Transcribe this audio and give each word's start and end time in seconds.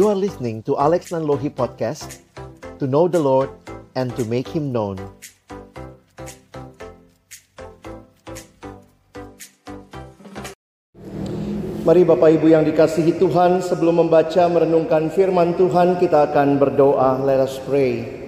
You 0.00 0.08
are 0.08 0.16
listening 0.16 0.64
to 0.64 0.80
Alex 0.80 1.12
Nanlohi 1.12 1.52
Podcast 1.52 2.24
To 2.80 2.88
know 2.88 3.04
the 3.04 3.20
Lord 3.20 3.52
and 3.92 4.08
to 4.16 4.24
make 4.24 4.48
Him 4.48 4.72
known. 4.72 4.96
Mari 11.84 12.08
Bapak 12.08 12.32
Ibu 12.32 12.48
yang 12.48 12.64
dikasihi 12.64 13.20
Tuhan 13.20 13.60
Sebelum 13.60 14.08
membaca 14.08 14.48
merenungkan 14.48 15.12
firman 15.12 15.52
Tuhan 15.60 16.00
Kita 16.00 16.32
akan 16.32 16.56
berdoa. 16.56 17.20
Let 17.20 17.44
us 17.44 17.60
pray. 17.68 18.24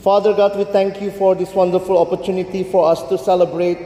Father 0.00 0.32
God 0.32 0.56
we 0.56 0.64
thank 0.72 1.04
you 1.04 1.12
for 1.12 1.36
this 1.36 1.52
wonderful 1.52 2.00
opportunity 2.00 2.64
For 2.64 2.88
us 2.88 3.04
to 3.12 3.20
celebrate 3.20 3.84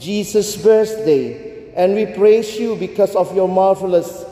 Jesus 0.00 0.56
birthday. 0.56 1.36
And 1.76 1.92
we 1.92 2.08
praise 2.16 2.56
you 2.56 2.80
because 2.80 3.12
of 3.12 3.28
your 3.36 3.44
marvelous 3.44 4.24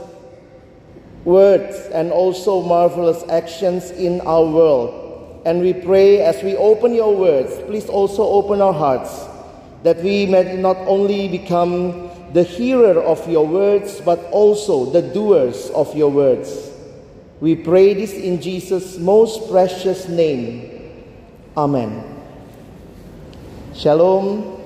words 1.24 1.77
and 1.92 2.12
also 2.12 2.62
marvelous 2.62 3.24
actions 3.28 3.91
in 3.91 4.20
our 4.23 4.45
world. 4.45 5.42
And 5.45 5.60
we 5.60 5.73
pray 5.73 6.20
as 6.20 6.42
we 6.42 6.56
open 6.56 6.95
your 6.95 7.16
words, 7.16 7.52
please 7.69 7.88
also 7.88 8.23
open 8.23 8.60
our 8.60 8.73
hearts 8.73 9.29
that 9.84 10.01
we 10.01 10.24
may 10.24 10.56
not 10.56 10.80
only 10.88 11.29
become 11.29 12.09
the 12.32 12.42
hearer 12.42 13.01
of 13.05 13.20
your 13.29 13.46
words, 13.46 14.01
but 14.01 14.18
also 14.32 14.91
the 14.91 15.02
doers 15.02 15.70
of 15.70 15.95
your 15.95 16.10
words. 16.10 16.73
We 17.41 17.54
pray 17.54 17.93
this 17.93 18.12
in 18.16 18.41
Jesus' 18.41 18.96
most 18.98 19.51
precious 19.52 20.09
name. 20.09 20.65
Amen. 21.56 22.01
Shalom. 23.77 24.56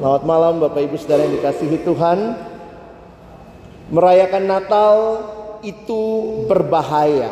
Selamat 0.00 0.22
malam 0.24 0.64
Bapak 0.64 0.88
Ibu 0.88 0.96
Saudara 0.96 1.28
yang 1.28 1.38
dikasihi 1.38 1.84
Tuhan. 1.84 2.18
Merayakan 3.92 4.44
Natal 4.48 4.96
itu 5.62 6.02
berbahaya. 6.46 7.30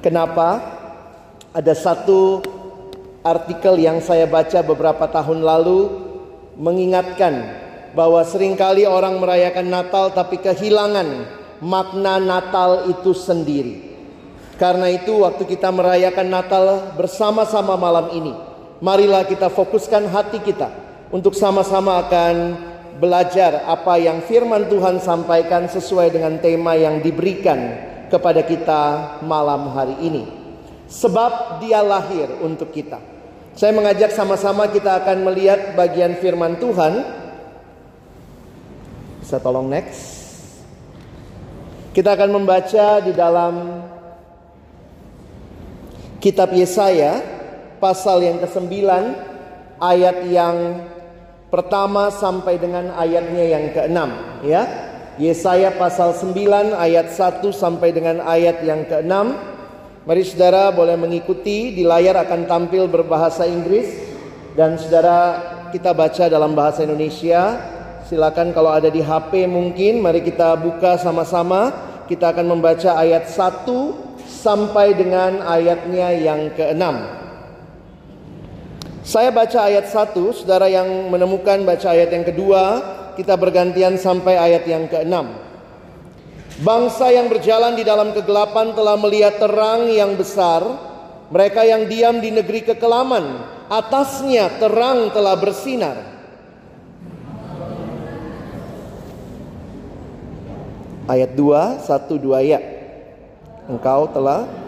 Kenapa? 0.00 0.60
Ada 1.56 1.72
satu 1.72 2.44
artikel 3.24 3.80
yang 3.80 3.98
saya 4.04 4.28
baca 4.28 4.62
beberapa 4.62 5.08
tahun 5.08 5.42
lalu 5.42 5.88
mengingatkan 6.60 7.64
bahwa 7.96 8.20
sering 8.22 8.54
kali 8.54 8.84
orang 8.84 9.16
merayakan 9.16 9.72
Natal 9.72 10.12
tapi 10.12 10.36
kehilangan 10.38 11.08
makna 11.64 12.20
Natal 12.20 12.92
itu 12.92 13.16
sendiri. 13.16 13.96
Karena 14.56 14.88
itu 14.88 15.20
waktu 15.20 15.44
kita 15.44 15.68
merayakan 15.68 16.28
Natal 16.32 16.64
bersama-sama 16.96 17.76
malam 17.76 18.08
ini, 18.12 18.32
marilah 18.80 19.24
kita 19.28 19.52
fokuskan 19.52 20.08
hati 20.08 20.40
kita 20.40 20.72
untuk 21.12 21.36
sama-sama 21.36 22.00
akan 22.04 22.34
belajar 22.96 23.64
apa 23.68 24.00
yang 24.00 24.24
firman 24.24 24.68
Tuhan 24.72 25.00
sampaikan 25.00 25.68
sesuai 25.68 26.16
dengan 26.16 26.40
tema 26.40 26.72
yang 26.74 27.04
diberikan 27.04 27.76
kepada 28.08 28.40
kita 28.42 28.82
malam 29.24 29.72
hari 29.76 29.96
ini. 30.00 30.24
Sebab 30.86 31.60
dia 31.60 31.82
lahir 31.82 32.30
untuk 32.40 32.70
kita. 32.70 33.02
Saya 33.56 33.72
mengajak 33.72 34.12
sama-sama 34.12 34.68
kita 34.68 35.00
akan 35.02 35.26
melihat 35.26 35.74
bagian 35.74 36.16
firman 36.20 36.60
Tuhan. 36.60 37.02
Bisa 39.20 39.42
tolong 39.42 39.66
next. 39.66 40.24
Kita 41.90 42.12
akan 42.12 42.30
membaca 42.36 43.00
di 43.00 43.12
dalam 43.16 43.82
kitab 46.20 46.52
Yesaya 46.52 47.24
pasal 47.80 48.20
yang 48.20 48.38
ke-9 48.44 48.72
ayat 49.80 50.16
yang 50.28 50.56
pertama 51.48 52.10
sampai 52.10 52.58
dengan 52.58 52.94
ayatnya 52.94 53.44
yang 53.46 53.64
keenam 53.72 54.10
ya. 54.42 54.62
Yesaya 55.16 55.72
pasal 55.72 56.12
9 56.12 56.76
ayat 56.76 57.08
1 57.08 57.40
sampai 57.48 57.88
dengan 57.88 58.20
ayat 58.20 58.60
yang 58.60 58.84
keenam. 58.84 59.32
Mari 60.04 60.22
saudara 60.28 60.68
boleh 60.68 60.92
mengikuti 61.00 61.72
di 61.72 61.88
layar 61.88 62.20
akan 62.20 62.44
tampil 62.44 62.84
berbahasa 62.84 63.48
Inggris 63.48 63.96
dan 64.52 64.76
saudara 64.76 65.40
kita 65.72 65.96
baca 65.96 66.28
dalam 66.28 66.52
bahasa 66.52 66.84
Indonesia. 66.84 67.56
Silakan 68.06 68.52
kalau 68.52 68.70
ada 68.70 68.92
di 68.92 69.00
HP 69.00 69.48
mungkin 69.48 70.04
mari 70.04 70.20
kita 70.20 70.54
buka 70.60 71.00
sama-sama. 71.00 71.72
Kita 72.06 72.30
akan 72.30 72.46
membaca 72.54 72.94
ayat 72.94 73.26
1 73.26 73.66
sampai 74.28 74.94
dengan 74.94 75.42
ayatnya 75.42 76.14
yang 76.14 76.54
keenam. 76.54 77.25
Saya 79.06 79.30
baca 79.30 79.70
ayat 79.70 79.86
1, 79.86 80.18
saudara 80.34 80.66
yang 80.66 81.06
menemukan 81.06 81.62
baca 81.62 81.94
ayat 81.94 82.10
yang 82.10 82.26
kedua, 82.26 82.62
kita 83.14 83.38
bergantian 83.38 83.94
sampai 83.94 84.34
ayat 84.34 84.66
yang 84.66 84.90
keenam. 84.90 85.30
Bangsa 86.58 87.14
yang 87.14 87.30
berjalan 87.30 87.78
di 87.78 87.86
dalam 87.86 88.10
kegelapan 88.10 88.74
telah 88.74 88.98
melihat 88.98 89.38
terang 89.38 89.86
yang 89.94 90.18
besar. 90.18 90.66
Mereka 91.30 91.62
yang 91.62 91.86
diam 91.86 92.18
di 92.18 92.34
negeri 92.34 92.66
kekelaman, 92.66 93.46
atasnya 93.70 94.58
terang 94.58 95.14
telah 95.14 95.38
bersinar. 95.38 96.02
Ayat 101.06 101.30
2, 101.38 101.78
1 101.78 102.10
2 102.18 102.42
ya. 102.42 102.58
Engkau 103.70 104.10
telah 104.10 104.65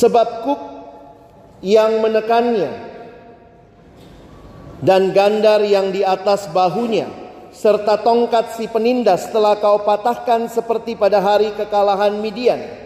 Sebab 0.00 0.28
kuk 0.48 0.60
yang 1.60 2.00
menekannya 2.00 2.72
dan 4.80 5.12
gandar 5.12 5.60
yang 5.60 5.92
di 5.92 6.00
atas 6.00 6.48
bahunya 6.48 7.04
serta 7.52 8.00
tongkat 8.00 8.56
si 8.56 8.64
penindas 8.64 9.28
telah 9.28 9.60
kau 9.60 9.84
patahkan 9.84 10.48
seperti 10.48 10.96
pada 10.96 11.20
hari 11.20 11.52
kekalahan 11.52 12.16
Midian. 12.16 12.80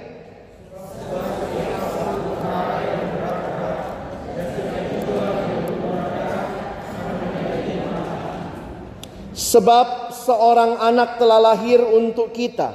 Sebab 9.39 10.11
seorang 10.11 10.83
anak 10.83 11.23
telah 11.23 11.39
lahir 11.39 11.79
untuk 11.79 12.35
kita, 12.35 12.75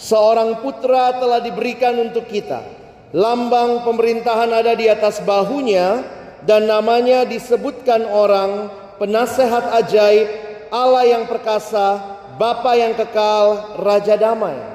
seorang 0.00 0.64
putra 0.64 1.20
telah 1.20 1.44
diberikan 1.44 2.00
untuk 2.00 2.24
kita 2.24 2.83
Lambang 3.14 3.86
pemerintahan 3.86 4.50
ada 4.50 4.74
di 4.74 4.90
atas 4.90 5.22
bahunya 5.22 6.02
dan 6.42 6.66
namanya 6.66 7.22
disebutkan 7.22 8.02
orang 8.10 8.66
penasehat 8.98 9.70
ajaib, 9.70 10.26
Allah 10.74 11.06
yang 11.06 11.24
perkasa, 11.30 12.02
Bapa 12.34 12.74
yang 12.74 12.98
kekal, 12.98 13.78
Raja 13.78 14.18
damai. 14.18 14.73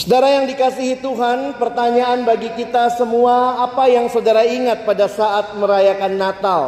Saudara 0.00 0.32
yang 0.32 0.48
dikasihi 0.48 1.04
Tuhan, 1.04 1.60
pertanyaan 1.60 2.24
bagi 2.24 2.48
kita 2.56 2.88
semua, 2.96 3.60
apa 3.68 3.84
yang 3.84 4.08
saudara 4.08 4.48
ingat 4.48 4.88
pada 4.88 5.04
saat 5.04 5.52
merayakan 5.60 6.16
Natal? 6.16 6.62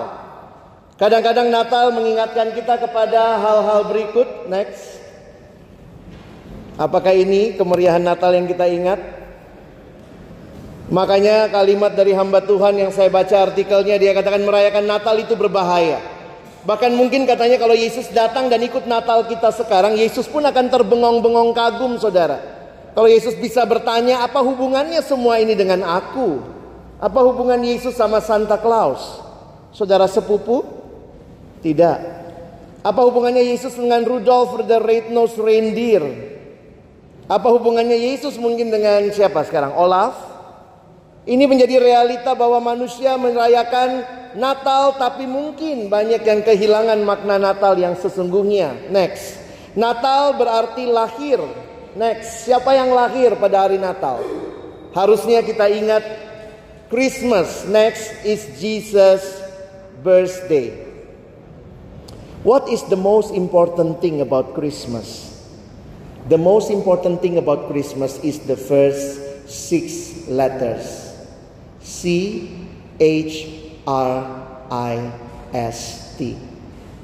Kadang-kadang 1.00 1.48
Natal 1.48 1.96
mengingatkan 1.96 2.52
kita 2.52 2.76
kepada 2.76 3.40
hal-hal 3.40 3.88
berikut. 3.88 4.52
Next. 4.52 5.00
Apakah 6.76 7.16
ini 7.16 7.56
kemeriahan 7.56 8.04
Natal 8.04 8.36
yang 8.36 8.44
kita 8.44 8.68
ingat? 8.68 9.00
Makanya 10.92 11.48
kalimat 11.48 11.96
dari 11.96 12.12
hamba 12.12 12.44
Tuhan 12.44 12.84
yang 12.84 12.92
saya 12.92 13.08
baca 13.08 13.48
artikelnya 13.48 13.96
dia 13.96 14.12
katakan 14.12 14.44
merayakan 14.44 14.84
Natal 14.84 15.16
itu 15.16 15.32
berbahaya. 15.40 16.04
Bahkan 16.68 16.92
mungkin 16.92 17.24
katanya 17.24 17.56
kalau 17.56 17.72
Yesus 17.72 18.12
datang 18.12 18.52
dan 18.52 18.60
ikut 18.60 18.84
Natal 18.84 19.24
kita 19.24 19.48
sekarang, 19.56 19.96
Yesus 19.96 20.28
pun 20.28 20.44
akan 20.44 20.68
terbengong-bengong 20.68 21.56
kagum 21.56 21.96
saudara. 21.96 22.51
Kalau 22.92 23.08
Yesus 23.08 23.32
bisa 23.40 23.64
bertanya, 23.64 24.20
apa 24.20 24.44
hubungannya 24.44 25.00
semua 25.00 25.40
ini 25.40 25.56
dengan 25.56 25.80
aku? 25.80 26.44
Apa 27.00 27.24
hubungan 27.24 27.58
Yesus 27.64 27.96
sama 27.96 28.20
Santa 28.20 28.60
Claus? 28.60 29.00
Saudara 29.72 30.04
sepupu? 30.04 30.60
Tidak. 31.64 31.98
Apa 32.84 33.00
hubungannya 33.08 33.40
Yesus 33.40 33.78
dengan 33.78 34.04
Rudolph 34.04 34.60
the 34.68 34.76
Red-Nosed 34.76 35.40
Reindeer? 35.40 36.04
Apa 37.32 37.48
hubungannya 37.48 37.96
Yesus 37.96 38.36
mungkin 38.36 38.68
dengan 38.68 39.08
siapa 39.08 39.40
sekarang? 39.48 39.72
Olaf? 39.72 40.12
Ini 41.24 41.46
menjadi 41.48 41.78
realita 41.78 42.34
bahwa 42.34 42.58
manusia 42.60 43.14
merayakan 43.14 44.02
Natal 44.34 44.98
tapi 44.98 45.24
mungkin 45.24 45.86
banyak 45.86 46.26
yang 46.26 46.40
kehilangan 46.42 46.98
makna 47.06 47.38
Natal 47.38 47.78
yang 47.78 47.94
sesungguhnya. 47.96 48.90
Next. 48.90 49.38
Natal 49.78 50.36
berarti 50.36 50.84
lahir. 50.84 51.40
Next, 51.92 52.48
siapa 52.48 52.72
yang 52.72 52.96
lahir 52.96 53.36
pada 53.36 53.68
hari 53.68 53.76
Natal? 53.76 54.24
Harusnya 54.96 55.44
kita 55.44 55.68
ingat 55.68 56.04
Christmas. 56.88 57.68
Next 57.68 58.12
is 58.24 58.48
Jesus 58.56 59.24
birthday. 60.00 60.72
What 62.44 62.66
is 62.72 62.82
the 62.88 62.98
most 62.98 63.30
important 63.36 64.00
thing 64.00 64.24
about 64.24 64.56
Christmas? 64.56 65.30
The 66.32 66.38
most 66.40 66.72
important 66.72 67.20
thing 67.20 67.36
about 67.36 67.68
Christmas 67.68 68.18
is 68.24 68.40
the 68.46 68.56
first 68.56 69.20
six 69.50 70.26
letters 70.30 71.12
C 71.82 72.46
H 72.98 73.46
R 73.84 74.22
I 74.70 74.94
S 75.52 76.14
T. 76.16 76.38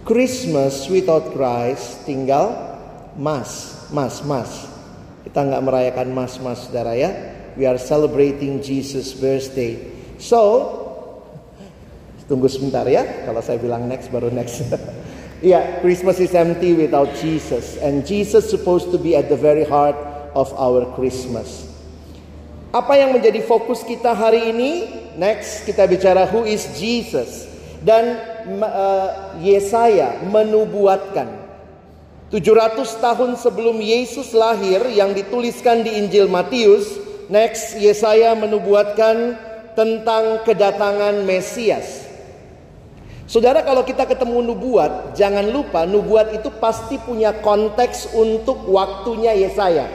Christmas 0.07 0.89
without 0.89 1.35
Christ 1.35 2.07
tinggal 2.09 2.79
mas, 3.19 3.75
mas, 3.91 4.23
mas. 4.25 4.78
Kita 5.39 5.55
nggak 5.55 5.67
merayakan 5.71 6.09
mas, 6.19 6.35
mas, 6.43 6.67
saudara 6.67 6.99
ya. 6.99 7.15
We 7.55 7.63
are 7.63 7.79
celebrating 7.79 8.59
Jesus' 8.59 9.15
birthday. 9.15 9.79
So, 10.19 10.43
tunggu 12.27 12.51
sebentar 12.51 12.83
ya. 12.91 13.07
Kalau 13.23 13.39
saya 13.39 13.63
bilang 13.63 13.87
next, 13.87 14.11
baru 14.11 14.35
next. 14.35 14.67
yeah, 15.39 15.79
Christmas 15.79 16.19
is 16.19 16.35
empty 16.35 16.75
without 16.75 17.07
Jesus. 17.23 17.79
And 17.79 18.03
Jesus 18.03 18.51
supposed 18.51 18.91
to 18.91 18.99
be 18.99 19.15
at 19.15 19.31
the 19.31 19.39
very 19.39 19.63
heart 19.63 19.95
of 20.35 20.51
our 20.59 20.83
Christmas. 20.99 21.71
Apa 22.75 22.99
yang 22.99 23.15
menjadi 23.15 23.39
fokus 23.39 23.87
kita 23.87 24.19
hari 24.19 24.51
ini? 24.51 24.91
Next, 25.15 25.63
kita 25.63 25.87
bicara 25.87 26.27
who 26.27 26.51
is 26.51 26.67
Jesus. 26.75 27.47
Dan 27.79 28.19
uh, 28.59 29.39
Yesaya 29.39 30.19
menubuatkan 30.27 31.48
700 32.29 32.85
tahun 33.01 33.41
sebelum 33.41 33.81
Yesus 33.81 34.37
lahir 34.37 34.85
yang 34.93 35.17
dituliskan 35.17 35.81
di 35.81 35.97
Injil 35.97 36.29
Matius 36.29 37.09
Next, 37.29 37.77
Yesaya 37.77 38.33
menubuatkan 38.33 39.37
tentang 39.77 40.49
kedatangan 40.49 41.29
Mesias. 41.29 42.09
Saudara, 43.29 43.61
kalau 43.61 43.85
kita 43.85 44.09
ketemu 44.09 44.41
nubuat, 44.49 45.13
jangan 45.13 45.45
lupa 45.45 45.85
nubuat 45.85 46.33
itu 46.33 46.49
pasti 46.57 46.97
punya 46.97 47.37
konteks 47.45 48.17
untuk 48.17 48.65
waktunya 48.73 49.37
Yesaya. 49.37 49.93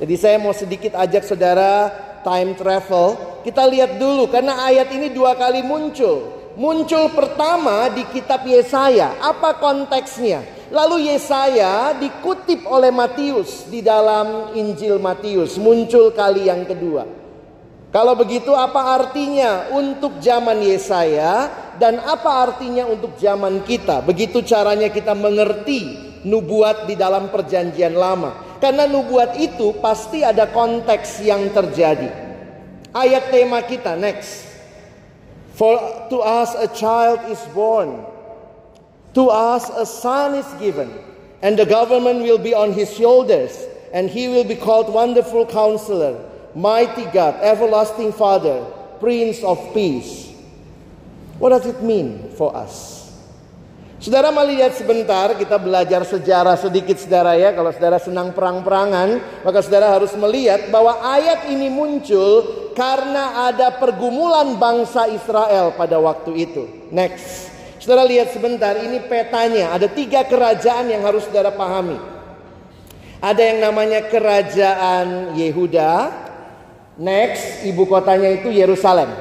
Jadi 0.00 0.14
saya 0.16 0.40
mau 0.40 0.56
sedikit 0.56 0.96
ajak 0.96 1.28
saudara 1.28 1.92
time 2.24 2.56
travel. 2.56 3.20
Kita 3.44 3.68
lihat 3.68 4.00
dulu 4.00 4.32
karena 4.32 4.64
ayat 4.64 4.88
ini 4.96 5.12
dua 5.12 5.36
kali 5.36 5.60
muncul. 5.60 6.40
Muncul 6.56 7.12
pertama 7.12 7.92
di 7.92 8.00
kitab 8.16 8.48
Yesaya. 8.48 9.12
Apa 9.20 9.60
konteksnya? 9.60 10.55
Lalu 10.66 11.14
Yesaya 11.14 11.94
dikutip 11.94 12.66
oleh 12.66 12.90
Matius 12.90 13.70
di 13.70 13.86
dalam 13.86 14.50
Injil 14.58 14.98
Matius, 14.98 15.62
muncul 15.62 16.10
kali 16.10 16.50
yang 16.50 16.66
kedua. 16.66 17.06
Kalau 17.94 18.18
begitu 18.18 18.50
apa 18.50 18.98
artinya 18.98 19.70
untuk 19.70 20.18
zaman 20.18 20.58
Yesaya 20.58 21.48
dan 21.78 22.02
apa 22.02 22.50
artinya 22.50 22.82
untuk 22.84 23.14
zaman 23.14 23.62
kita? 23.62 24.02
Begitu 24.02 24.42
caranya 24.42 24.90
kita 24.90 25.14
mengerti 25.14 26.06
nubuat 26.26 26.90
di 26.90 26.98
dalam 26.98 27.30
perjanjian 27.30 27.94
lama. 27.94 28.58
Karena 28.58 28.90
nubuat 28.90 29.38
itu 29.38 29.78
pasti 29.78 30.26
ada 30.26 30.50
konteks 30.50 31.22
yang 31.22 31.46
terjadi. 31.54 32.10
Ayat 32.90 33.30
tema 33.30 33.62
kita 33.62 33.94
next. 33.94 34.48
For 35.54 35.78
to 36.10 36.20
us 36.20 36.52
a 36.58 36.68
child 36.68 37.30
is 37.30 37.40
born. 37.54 38.15
To 39.16 39.32
us 39.32 39.72
a 39.72 39.88
son 39.88 40.36
is 40.36 40.48
given, 40.60 40.92
and 41.40 41.56
the 41.56 41.64
government 41.64 42.20
will 42.20 42.36
be 42.36 42.52
on 42.52 42.76
his 42.76 42.92
shoulders, 42.92 43.56
and 43.88 44.12
he 44.12 44.28
will 44.28 44.44
be 44.44 44.60
called 44.60 44.92
Wonderful 44.92 45.48
Counselor, 45.48 46.20
Mighty 46.52 47.08
God, 47.16 47.40
Everlasting 47.40 48.12
Father, 48.12 48.60
Prince 49.00 49.40
of 49.40 49.56
Peace. 49.72 50.28
What 51.40 51.56
does 51.56 51.64
it 51.64 51.80
mean 51.80 52.28
for 52.36 52.52
us? 52.52 53.08
Saudara 53.96 54.28
melihat 54.28 54.76
sebentar 54.76 55.32
kita 55.32 55.56
belajar 55.56 56.04
sejarah 56.04 56.60
sedikit 56.60 57.00
saudara 57.00 57.40
ya. 57.40 57.56
Kalau 57.56 57.72
saudara 57.72 57.96
senang 57.96 58.36
perang-perangan, 58.36 59.40
maka 59.40 59.64
saudara 59.64 59.96
harus 59.96 60.12
melihat 60.20 60.68
bahwa 60.68 60.92
ayat 61.00 61.48
ini 61.48 61.72
muncul 61.72 62.68
karena 62.76 63.48
ada 63.48 63.72
pergumulan 63.80 64.60
bangsa 64.60 65.08
Israel 65.08 65.72
pada 65.72 65.96
waktu 65.96 66.36
itu. 66.36 66.68
Next. 66.92 67.55
Saudara 67.86 68.02
lihat 68.02 68.34
sebentar, 68.34 68.74
ini 68.82 68.98
petanya. 68.98 69.70
Ada 69.70 69.86
tiga 69.86 70.26
kerajaan 70.26 70.90
yang 70.90 71.06
harus 71.06 71.22
saudara 71.22 71.54
pahami. 71.54 71.94
Ada 73.22 73.38
yang 73.46 73.62
namanya 73.62 74.10
kerajaan 74.10 75.38
Yehuda. 75.38 76.10
Next, 76.98 77.62
ibu 77.62 77.86
kotanya 77.86 78.42
itu 78.42 78.50
Yerusalem. 78.50 79.14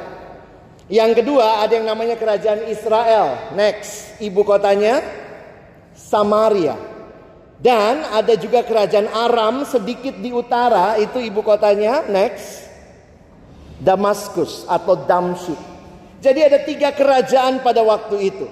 Yang 0.89 1.21
kedua, 1.21 1.62
ada 1.62 1.77
yang 1.77 1.85
namanya 1.85 2.17
kerajaan 2.17 2.65
Israel. 2.65 3.53
Next, 3.53 4.17
ibu 4.17 4.41
kotanya 4.41 5.06
Samaria. 5.94 6.73
Dan 7.62 8.01
ada 8.17 8.33
juga 8.33 8.65
kerajaan 8.65 9.13
Aram 9.13 9.62
sedikit 9.69 10.17
di 10.17 10.33
utara, 10.33 10.97
itu 10.97 11.21
ibu 11.21 11.45
kotanya. 11.45 12.01
Next, 12.09 12.65
Damaskus 13.77 14.65
atau 14.65 14.97
Damsyik. 14.97 15.75
Jadi 16.25 16.42
ada 16.42 16.57
tiga 16.66 16.89
kerajaan 16.89 17.62
pada 17.62 17.86
waktu 17.86 18.33
itu. 18.33 18.50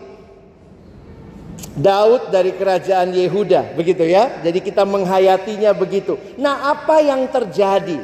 Daud 1.73 2.29
dari 2.29 2.53
kerajaan 2.53 3.09
Yehuda, 3.09 3.73
begitu 3.73 4.05
ya. 4.05 4.29
Jadi 4.45 4.61
kita 4.61 4.85
menghayatinya 4.85 5.73
begitu. 5.73 6.21
Nah, 6.37 6.69
apa 6.69 7.01
yang 7.01 7.25
terjadi? 7.33 7.97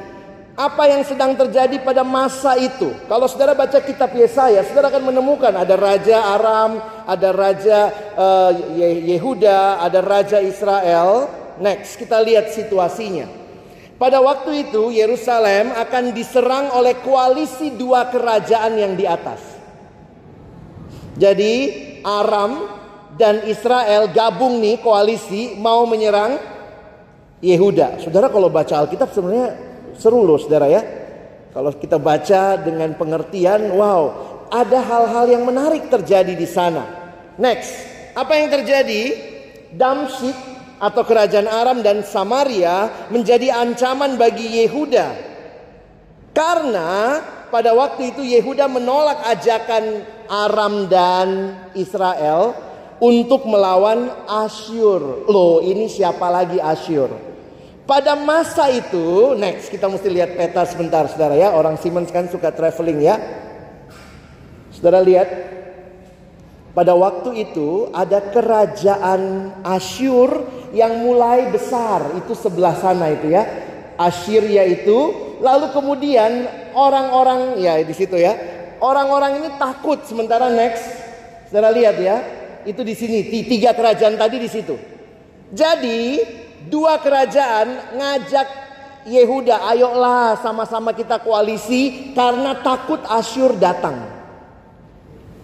Apa 0.57 0.89
yang 0.89 1.05
sedang 1.05 1.37
terjadi 1.37 1.77
pada 1.85 2.01
masa 2.01 2.57
itu? 2.57 2.89
Kalau 3.05 3.29
saudara 3.29 3.53
baca 3.53 3.77
kitab 3.77 4.09
Yesaya, 4.17 4.65
saudara 4.65 4.89
akan 4.89 5.13
menemukan 5.13 5.53
ada 5.53 5.77
raja 5.77 6.17
Aram, 6.33 6.81
ada 7.05 7.29
raja 7.29 7.79
uh, 8.17 8.51
Yehuda, 9.05 9.85
ada 9.85 10.01
raja 10.01 10.41
Israel. 10.41 11.29
Next, 11.61 11.93
kita 12.01 12.17
lihat 12.25 12.49
situasinya. 12.49 13.29
Pada 14.01 14.17
waktu 14.17 14.65
itu 14.65 14.89
Yerusalem 14.95 15.77
akan 15.77 16.15
diserang 16.15 16.73
oleh 16.73 16.97
koalisi 17.05 17.75
dua 17.77 18.09
kerajaan 18.09 18.73
yang 18.79 18.97
di 18.97 19.05
atas. 19.05 19.48
Jadi 21.19 21.53
Aram 22.07 22.79
dan 23.19 23.43
Israel 23.43 24.07
gabung 24.15 24.63
nih 24.63 24.79
koalisi 24.79 25.59
mau 25.59 25.83
menyerang 25.83 26.39
Yehuda. 27.43 27.99
Saudara 27.99 28.31
kalau 28.31 28.47
baca 28.47 28.79
Alkitab 28.79 29.11
sebenarnya 29.11 29.49
seru 29.99 30.23
loh 30.23 30.39
saudara 30.39 30.71
ya. 30.71 30.81
Kalau 31.51 31.75
kita 31.75 31.99
baca 31.99 32.61
dengan 32.61 32.93
pengertian, 32.95 33.73
wow, 33.73 34.01
ada 34.53 34.79
hal-hal 34.79 35.25
yang 35.27 35.43
menarik 35.43 35.91
terjadi 35.91 36.37
di 36.37 36.47
sana. 36.47 36.85
Next, 37.35 37.73
apa 38.13 38.37
yang 38.37 38.53
terjadi? 38.53 39.27
Damsyik 39.73 40.37
atau 40.79 41.03
kerajaan 41.03 41.49
Aram 41.49 41.83
dan 41.83 42.01
Samaria 42.05 43.09
menjadi 43.11 43.51
ancaman 43.53 44.15
bagi 44.15 44.61
Yehuda. 44.63 45.07
Karena 46.31 47.19
pada 47.49 47.73
waktu 47.73 48.13
itu 48.15 48.21
Yehuda 48.23 48.69
menolak 48.69 49.25
ajakan 49.25 50.05
Aram 50.29 50.85
dan 50.85 51.57
Israel 51.73 52.53
untuk 53.01 53.49
melawan 53.49 54.13
Asyur. 54.29 55.25
Loh, 55.25 55.59
ini 55.65 55.89
siapa 55.89 56.29
lagi 56.29 56.61
Asyur? 56.61 57.09
Pada 57.89 58.13
masa 58.13 58.69
itu, 58.69 59.33
next 59.33 59.73
kita 59.73 59.89
mesti 59.89 60.13
lihat 60.13 60.37
peta 60.37 60.61
sebentar 60.69 61.09
saudara 61.09 61.33
ya. 61.33 61.57
Orang 61.57 61.81
Siemens 61.81 62.13
kan 62.13 62.29
suka 62.29 62.53
traveling 62.53 63.01
ya. 63.01 63.17
Saudara 64.69 65.01
lihat, 65.01 65.25
pada 66.77 66.93
waktu 66.93 67.49
itu 67.49 67.89
ada 67.89 68.21
kerajaan 68.29 69.51
Asyur 69.65 70.45
yang 70.69 71.01
mulai 71.01 71.49
besar. 71.49 72.13
Itu 72.13 72.37
sebelah 72.37 72.77
sana 72.77 73.09
itu 73.09 73.33
ya. 73.33 73.41
Assyria 73.97 74.69
itu. 74.69 75.27
Lalu 75.41 75.71
kemudian 75.73 76.45
orang-orang 76.75 77.57
ya 77.63 77.79
di 77.79 77.95
situ 77.95 78.19
ya 78.19 78.58
Orang-orang 78.79 79.43
ini 79.43 79.49
takut 79.59 80.03
sementara 80.07 80.47
next. 80.47 80.83
Saudara 81.51 81.71
lihat 81.75 81.99
ya, 81.99 82.17
itu 82.63 82.81
di 82.83 82.95
sini 82.95 83.27
tiga 83.27 83.75
kerajaan 83.75 84.15
tadi 84.15 84.39
di 84.39 84.49
situ. 84.49 84.75
Jadi 85.51 86.19
dua 86.67 86.99
kerajaan 86.99 87.97
ngajak 87.99 88.47
Yehuda, 89.09 89.63
ayolah 89.63 90.37
sama-sama 90.43 90.91
kita 90.91 91.23
koalisi 91.23 92.11
karena 92.11 92.59
takut 92.59 92.99
Asyur 93.07 93.55
datang. 93.55 94.05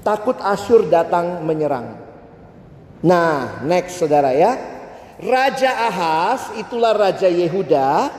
Takut 0.06 0.38
Asyur 0.38 0.86
datang 0.92 1.42
menyerang. 1.42 1.98
Nah, 3.02 3.64
next 3.66 3.98
saudara 3.98 4.36
ya. 4.36 4.54
Raja 5.16 5.72
Ahaz 5.88 6.52
itulah 6.60 6.92
raja 6.92 7.32
Yehuda 7.32 8.12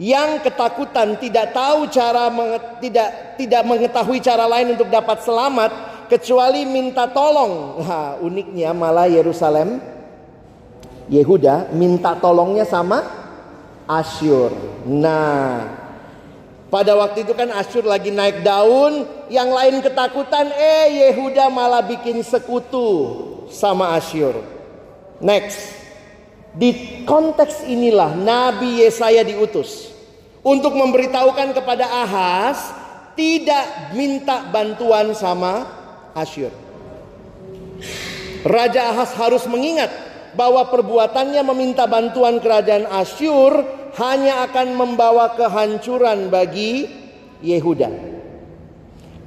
yang 0.00 0.40
ketakutan 0.40 1.20
tidak 1.20 1.52
tahu 1.52 1.84
cara 1.92 2.32
tidak 2.80 3.36
tidak 3.36 3.62
mengetahui 3.68 4.18
cara 4.24 4.48
lain 4.48 4.72
untuk 4.72 4.88
dapat 4.88 5.20
selamat 5.20 5.70
kecuali 6.08 6.64
minta 6.64 7.08
tolong. 7.08 7.84
Nah, 7.84 8.16
uniknya 8.20 8.72
malah 8.72 9.08
Yerusalem 9.08 9.80
Yehuda 11.12 11.72
minta 11.76 12.16
tolongnya 12.16 12.64
sama 12.64 13.04
Asyur. 13.84 14.54
Nah, 14.88 15.66
pada 16.72 16.96
waktu 16.96 17.28
itu 17.28 17.36
kan 17.36 17.52
Asyur 17.52 17.84
lagi 17.84 18.08
naik 18.08 18.40
daun, 18.40 19.04
yang 19.28 19.52
lain 19.52 19.84
ketakutan, 19.84 20.48
eh 20.56 21.04
Yehuda 21.04 21.52
malah 21.52 21.84
bikin 21.84 22.24
sekutu 22.24 22.88
sama 23.52 23.92
Asyur. 23.98 24.40
Next. 25.20 25.81
Di 26.52 27.02
konteks 27.08 27.64
inilah 27.64 28.12
Nabi 28.12 28.84
Yesaya 28.84 29.24
diutus 29.24 29.88
untuk 30.44 30.76
memberitahukan 30.76 31.56
kepada 31.56 31.88
Ahaz 31.88 32.76
tidak 33.16 33.94
minta 33.96 34.44
bantuan 34.52 35.16
sama 35.16 35.64
Asyur. 36.12 36.52
Raja 38.44 38.92
Ahaz 38.92 39.16
harus 39.16 39.48
mengingat 39.48 39.88
bahwa 40.36 40.68
perbuatannya 40.68 41.40
meminta 41.40 41.88
bantuan 41.88 42.36
kerajaan 42.36 42.84
Asyur 43.00 43.64
hanya 43.96 44.44
akan 44.48 44.76
membawa 44.76 45.32
kehancuran 45.32 46.28
bagi 46.28 46.88
Yehuda. 47.40 47.88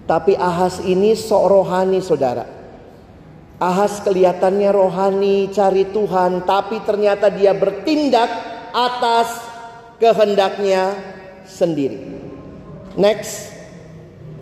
Tapi 0.06 0.38
Ahaz 0.38 0.82
ini 0.86 1.18
sok 1.18 1.44
rohani 1.50 2.06
saudara. 2.06 2.55
Ahas 3.56 4.04
kelihatannya 4.04 4.68
rohani, 4.76 5.48
cari 5.48 5.88
Tuhan, 5.88 6.44
tapi 6.44 6.84
ternyata 6.84 7.32
dia 7.32 7.56
bertindak 7.56 8.28
atas 8.76 9.32
kehendaknya 9.96 10.92
sendiri. 11.48 12.04
Next, 13.00 13.56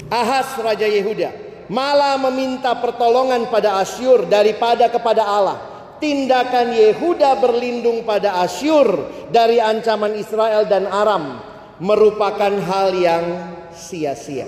Ahas 0.10 0.58
raja 0.58 0.90
Yehuda 0.90 1.30
malah 1.70 2.18
meminta 2.30 2.74
pertolongan 2.78 3.50
pada 3.54 3.78
Asyur 3.82 4.26
daripada 4.26 4.90
kepada 4.90 5.24
Allah. 5.26 5.58
Tindakan 6.02 6.74
Yehuda 6.74 7.38
berlindung 7.40 8.04
pada 8.04 8.42
Asyur 8.44 9.08
dari 9.32 9.62
ancaman 9.62 10.18
Israel 10.18 10.68
dan 10.68 10.90
Aram 10.90 11.40
merupakan 11.80 12.54
hal 12.66 12.92
yang 12.98 13.26
sia-sia. 13.72 14.46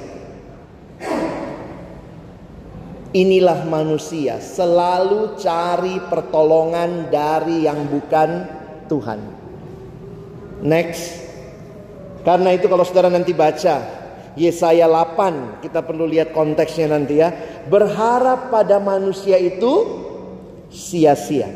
Inilah 3.15 3.63
manusia 3.63 4.43
selalu 4.43 5.39
cari 5.39 6.03
pertolongan 6.12 7.07
dari 7.07 7.63
yang 7.63 7.88
bukan 7.88 8.43
Tuhan. 8.91 9.19
Next. 10.60 11.24
Karena 12.27 12.51
itu 12.51 12.67
kalau 12.67 12.84
saudara 12.84 13.07
nanti 13.07 13.31
baca 13.31 14.03
Yesaya 14.36 14.91
8, 14.91 15.63
kita 15.63 15.79
perlu 15.88 16.03
lihat 16.03 16.36
konteksnya 16.36 16.91
nanti 16.91 17.24
ya. 17.24 17.31
Berharap 17.72 18.51
pada 18.51 18.84
manusia 18.84 19.39
itu 19.39 20.03
sia-sia. 20.67 21.48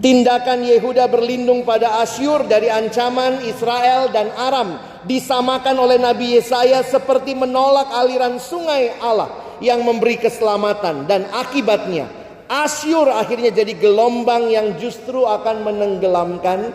Tindakan 0.00 0.64
Yehuda 0.64 1.12
berlindung 1.12 1.68
pada 1.68 2.00
Asyur 2.00 2.48
dari 2.48 2.72
ancaman 2.72 3.44
Israel 3.44 4.08
dan 4.08 4.32
Aram 4.32 4.80
disamakan 5.04 5.76
oleh 5.76 6.00
Nabi 6.00 6.40
Yesaya 6.40 6.80
seperti 6.80 7.36
menolak 7.36 7.92
aliran 7.92 8.40
sungai 8.40 8.96
Allah 8.96 9.41
yang 9.62 9.86
memberi 9.86 10.18
keselamatan 10.18 11.06
dan 11.06 11.30
akibatnya 11.30 12.22
Asyur 12.52 13.08
akhirnya 13.08 13.48
jadi 13.48 13.72
gelombang 13.80 14.52
yang 14.52 14.76
justru 14.76 15.24
akan 15.24 15.64
menenggelamkan 15.64 16.68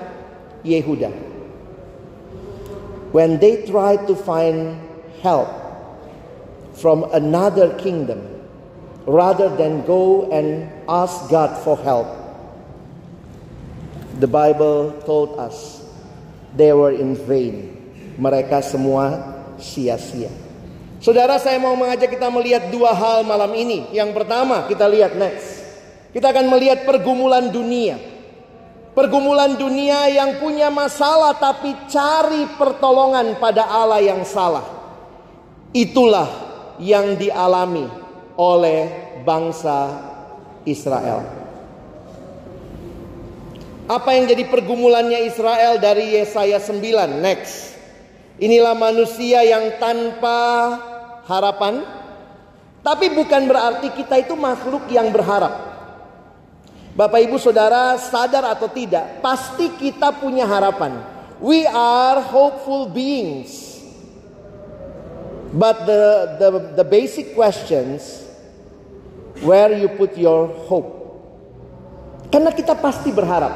Yehuda. 0.65 1.13
When 3.13 3.38
they 3.38 3.62
try 3.62 4.01
to 4.10 4.17
find 4.17 4.82
help 5.22 5.46
from 6.74 7.06
another 7.13 7.77
kingdom 7.77 8.25
rather 9.06 9.53
than 9.53 9.86
go 9.86 10.25
and 10.34 10.65
ask 10.89 11.29
God 11.29 11.53
for 11.62 11.77
help, 11.77 12.10
the 14.17 14.25
Bible 14.25 14.98
told 15.06 15.38
us 15.38 15.86
they 16.58 16.74
were 16.74 16.89
in 16.89 17.13
vain. 17.13 17.77
Mereka 18.17 18.65
semua 18.65 19.13
sia-sia. 19.62 20.47
Saudara 21.08 21.40
saya 21.40 21.56
mau 21.56 21.72
mengajak 21.72 22.20
kita 22.20 22.28
melihat 22.28 22.68
dua 22.68 22.92
hal 22.92 23.24
malam 23.24 23.56
ini. 23.56 23.88
Yang 23.96 24.12
pertama 24.12 24.68
kita 24.68 24.92
lihat 24.92 25.16
next. 25.16 25.64
Kita 26.12 26.36
akan 26.36 26.52
melihat 26.52 26.84
pergumulan 26.84 27.48
dunia. 27.48 27.96
Pergumulan 28.92 29.56
dunia 29.56 30.12
yang 30.12 30.36
punya 30.36 30.68
masalah 30.68 31.32
tapi 31.40 31.72
cari 31.88 32.44
pertolongan 32.60 33.40
pada 33.40 33.72
Allah 33.72 34.04
yang 34.04 34.28
salah. 34.28 34.68
Itulah 35.72 36.28
yang 36.84 37.16
dialami 37.16 37.88
oleh 38.36 38.92
bangsa 39.24 39.96
Israel. 40.68 41.24
Apa 43.88 44.12
yang 44.12 44.28
jadi 44.28 44.44
pergumulannya 44.44 45.24
Israel 45.24 45.80
dari 45.80 46.20
Yesaya 46.20 46.60
9? 46.60 46.84
Next. 47.24 47.80
Inilah 48.44 48.76
manusia 48.76 49.48
yang 49.48 49.80
tanpa 49.80 50.36
harapan, 51.27 51.84
tapi 52.81 53.12
bukan 53.12 53.51
berarti 53.51 53.91
kita 53.91 54.15
itu 54.24 54.34
makhluk 54.34 54.88
yang 54.88 55.12
berharap. 55.12 55.67
Bapak 56.98 57.22
Ibu 57.29 57.38
Saudara 57.38 57.93
sadar 58.01 58.48
atau 58.57 58.65
tidak, 58.72 59.22
pasti 59.22 59.69
kita 59.77 60.10
punya 60.17 60.50
harapan. 60.50 60.98
We 61.38 61.67
are 61.69 62.17
hopeful 62.25 62.89
beings. 62.89 63.77
But 65.53 65.86
the 65.86 66.03
the 66.41 66.50
the 66.81 66.86
basic 66.88 67.38
questions 67.38 68.25
where 69.46 69.72
you 69.77 69.93
put 69.93 70.17
your 70.17 70.50
hope. 70.65 70.89
Karena 72.34 72.51
kita 72.51 72.74
pasti 72.75 73.13
berharap. 73.13 73.53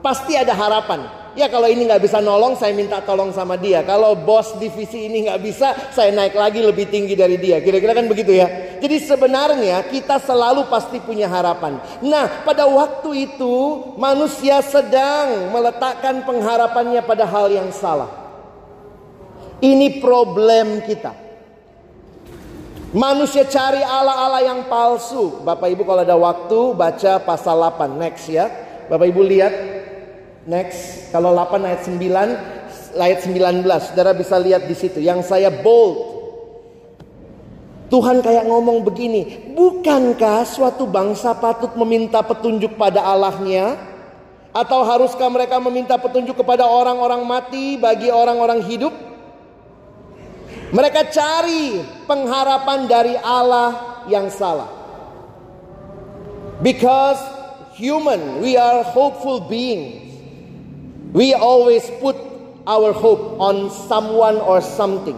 Pasti 0.00 0.38
ada 0.38 0.54
harapan. 0.54 1.04
Ya 1.38 1.46
kalau 1.46 1.70
ini 1.70 1.86
nggak 1.86 2.02
bisa 2.02 2.18
nolong, 2.18 2.58
saya 2.58 2.74
minta 2.74 2.98
tolong 2.98 3.30
sama 3.30 3.54
dia. 3.54 3.86
Kalau 3.86 4.18
bos 4.18 4.58
divisi 4.58 5.06
ini 5.06 5.30
nggak 5.30 5.38
bisa, 5.38 5.70
saya 5.94 6.10
naik 6.10 6.34
lagi 6.34 6.58
lebih 6.58 6.90
tinggi 6.90 7.14
dari 7.14 7.38
dia. 7.38 7.62
Kira-kira 7.62 7.94
kan 7.94 8.10
begitu 8.10 8.34
ya. 8.34 8.74
Jadi 8.82 8.98
sebenarnya 8.98 9.86
kita 9.86 10.18
selalu 10.18 10.66
pasti 10.66 10.98
punya 10.98 11.30
harapan. 11.30 11.78
Nah 12.02 12.42
pada 12.42 12.66
waktu 12.66 13.30
itu 13.30 13.54
manusia 13.94 14.58
sedang 14.66 15.54
meletakkan 15.54 16.26
pengharapannya 16.26 17.06
pada 17.06 17.22
hal 17.22 17.46
yang 17.54 17.70
salah. 17.70 18.10
Ini 19.62 20.02
problem 20.02 20.82
kita. 20.90 21.14
Manusia 22.98 23.46
cari 23.46 23.78
ala-ala 23.78 24.42
yang 24.42 24.66
palsu. 24.66 25.38
Bapak 25.46 25.70
Ibu 25.70 25.86
kalau 25.86 26.02
ada 26.02 26.18
waktu 26.18 26.60
baca 26.74 27.22
pasal 27.22 27.62
8 27.62 27.94
next 27.94 28.26
ya. 28.26 28.50
Bapak 28.90 29.06
Ibu 29.06 29.22
lihat 29.22 29.54
Next, 30.48 31.12
kalau 31.12 31.36
8 31.36 31.60
ayat 31.60 31.84
9, 31.84 32.96
ayat 32.96 33.20
19, 33.20 33.68
saudara 33.84 34.16
bisa 34.16 34.40
lihat 34.40 34.64
di 34.64 34.72
situ. 34.72 34.96
Yang 34.96 35.28
saya 35.28 35.52
bold. 35.52 36.16
Tuhan 37.92 38.24
kayak 38.24 38.48
ngomong 38.48 38.80
begini, 38.80 39.52
bukankah 39.52 40.48
suatu 40.48 40.88
bangsa 40.88 41.36
patut 41.36 41.76
meminta 41.76 42.24
petunjuk 42.24 42.80
pada 42.80 43.04
Allahnya? 43.04 43.76
Atau 44.56 44.88
haruskah 44.88 45.28
mereka 45.28 45.60
meminta 45.60 46.00
petunjuk 46.00 46.40
kepada 46.40 46.64
orang-orang 46.64 47.28
mati 47.28 47.76
bagi 47.76 48.08
orang-orang 48.08 48.64
hidup? 48.64 48.96
Mereka 50.72 51.12
cari 51.12 51.84
pengharapan 52.08 52.88
dari 52.88 53.20
Allah 53.20 54.00
yang 54.08 54.32
salah. 54.32 54.72
Because 56.64 57.20
human, 57.76 58.40
we 58.40 58.56
are 58.56 58.80
hopeful 58.80 59.44
beings. 59.44 60.07
We 61.12 61.32
always 61.32 61.88
put 62.04 62.16
our 62.68 62.92
hope 62.92 63.40
on 63.40 63.72
someone 63.88 64.36
or 64.36 64.60
something. 64.60 65.16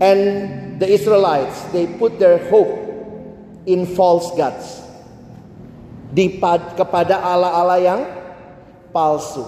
And 0.00 0.80
the 0.80 0.88
Israelites, 0.88 1.68
they 1.70 1.86
put 1.86 2.16
their 2.16 2.40
hope 2.48 2.72
in 3.68 3.84
false 3.84 4.32
gods. 4.34 4.80
Dipad 6.12 6.80
kepada 6.80 7.20
Allah-Allah 7.20 7.78
yang 7.80 8.00
palsu. 8.88 9.44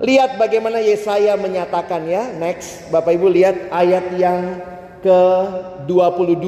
Lihat 0.00 0.40
bagaimana 0.40 0.80
Yesaya 0.80 1.36
menyatakan 1.36 2.08
ya. 2.08 2.32
Next, 2.32 2.88
Bapak 2.88 3.20
Ibu 3.20 3.28
lihat 3.28 3.68
ayat 3.68 4.16
yang 4.16 4.64
ke-22. 5.04 6.46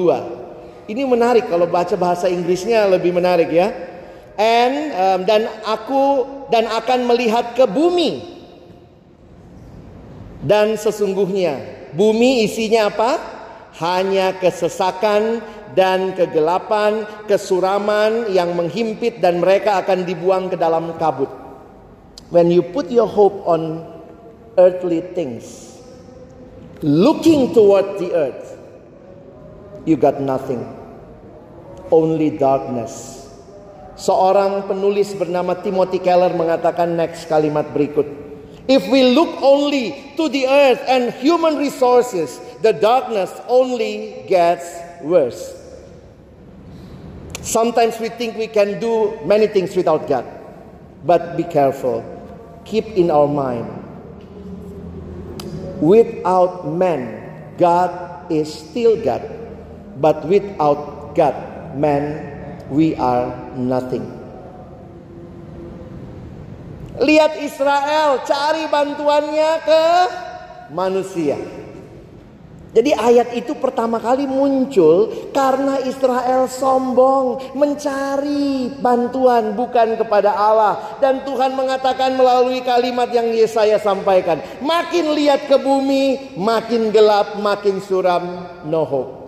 Ini 0.89 1.03
menarik 1.05 1.53
kalau 1.53 1.69
baca 1.69 1.95
bahasa 2.01 2.33
Inggrisnya 2.33 2.89
lebih 2.89 3.13
menarik 3.13 3.53
ya 3.53 3.92
and 4.37 4.93
um, 4.97 5.21
dan 5.29 5.49
aku 5.67 6.25
dan 6.49 6.69
akan 6.69 7.09
melihat 7.09 7.53
ke 7.57 7.65
bumi. 7.69 8.41
Dan 10.43 10.75
sesungguhnya 10.75 11.89
bumi 11.95 12.47
isinya 12.47 12.91
apa? 12.91 13.13
Hanya 13.79 14.37
kesesakan 14.37 15.41
dan 15.73 16.13
kegelapan, 16.13 17.09
kesuraman 17.25 18.29
yang 18.29 18.53
menghimpit 18.53 19.23
dan 19.25 19.41
mereka 19.41 19.81
akan 19.81 20.05
dibuang 20.05 20.53
ke 20.53 20.57
dalam 20.61 20.93
kabut. 21.01 21.31
When 22.29 22.53
you 22.53 22.65
put 22.65 22.89
your 22.93 23.09
hope 23.09 23.45
on 23.49 23.85
earthly 24.57 25.01
things, 25.17 25.77
looking 26.85 27.57
toward 27.57 27.97
the 28.01 28.13
earth, 28.13 28.57
you 29.89 29.97
got 29.97 30.21
nothing. 30.21 30.65
Only 31.93 32.41
darkness 32.41 33.22
Seorang 33.93 34.65
penulis 34.65 35.13
bernama 35.13 35.61
Timothy 35.61 36.01
Keller 36.01 36.33
mengatakan 36.33 36.97
next 36.97 37.29
kalimat 37.29 37.69
berikut. 37.77 38.09
If 38.71 38.87
we 38.89 39.13
look 39.13 39.43
only 39.43 40.15
to 40.15 40.31
the 40.31 40.47
earth 40.47 40.81
and 40.87 41.11
human 41.19 41.59
resources, 41.59 42.39
the 42.63 42.73
darkness 42.73 43.29
only 43.51 44.23
gets 44.31 44.65
worse. 45.03 45.59
Sometimes 47.43 47.99
we 47.99 48.09
think 48.09 48.39
we 48.39 48.47
can 48.47 48.79
do 48.79 49.19
many 49.27 49.51
things 49.51 49.75
without 49.75 50.07
God. 50.07 50.25
But 51.03 51.37
be 51.37 51.43
careful. 51.43 52.07
Keep 52.65 52.95
in 52.95 53.11
our 53.11 53.27
mind. 53.27 53.67
Without 55.83 56.71
man, 56.71 57.19
God 57.59 57.91
is 58.31 58.47
still 58.47 58.95
God. 59.03 59.27
But 59.99 60.23
without 60.25 61.19
God, 61.19 61.35
man, 61.75 62.32
we 62.71 62.95
are 62.95 63.33
nothing. 63.57 64.05
Lihat 67.03 67.41
Israel, 67.41 68.21
cari 68.23 68.69
bantuannya 68.69 69.53
ke 69.65 69.85
manusia. 70.77 71.41
Jadi 72.73 72.89
ayat 72.97 73.37
itu 73.37 73.53
pertama 73.61 74.01
kali 74.01 74.25
muncul 74.25 75.29
karena 75.37 75.77
Israel 75.85 76.49
sombong 76.49 77.53
mencari 77.53 78.73
bantuan 78.81 79.53
bukan 79.53 80.01
kepada 80.01 80.33
Allah 80.33 80.97
dan 80.97 81.21
Tuhan 81.21 81.53
mengatakan 81.53 82.17
melalui 82.17 82.65
kalimat 82.65 83.13
yang 83.13 83.29
Yesaya 83.29 83.77
sampaikan, 83.77 84.41
makin 84.65 85.13
lihat 85.13 85.53
ke 85.53 85.61
bumi, 85.61 86.33
makin 86.41 86.89
gelap, 86.89 87.37
makin 87.45 87.77
suram, 87.85 88.49
no 88.65 88.89
hope. 88.89 89.22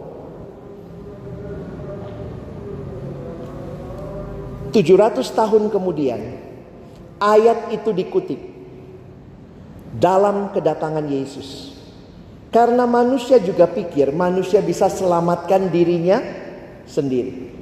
700 4.75 5.23
tahun 5.31 5.71
kemudian 5.71 6.19
ayat 7.23 7.71
itu 7.71 7.95
dikutip 7.95 8.41
dalam 9.95 10.51
kedatangan 10.51 11.07
Yesus. 11.07 11.79
Karena 12.51 12.87
manusia 12.87 13.39
juga 13.39 13.71
pikir 13.71 14.11
manusia 14.11 14.59
bisa 14.59 14.91
selamatkan 14.91 15.71
dirinya 15.71 16.19
sendiri. 16.87 17.55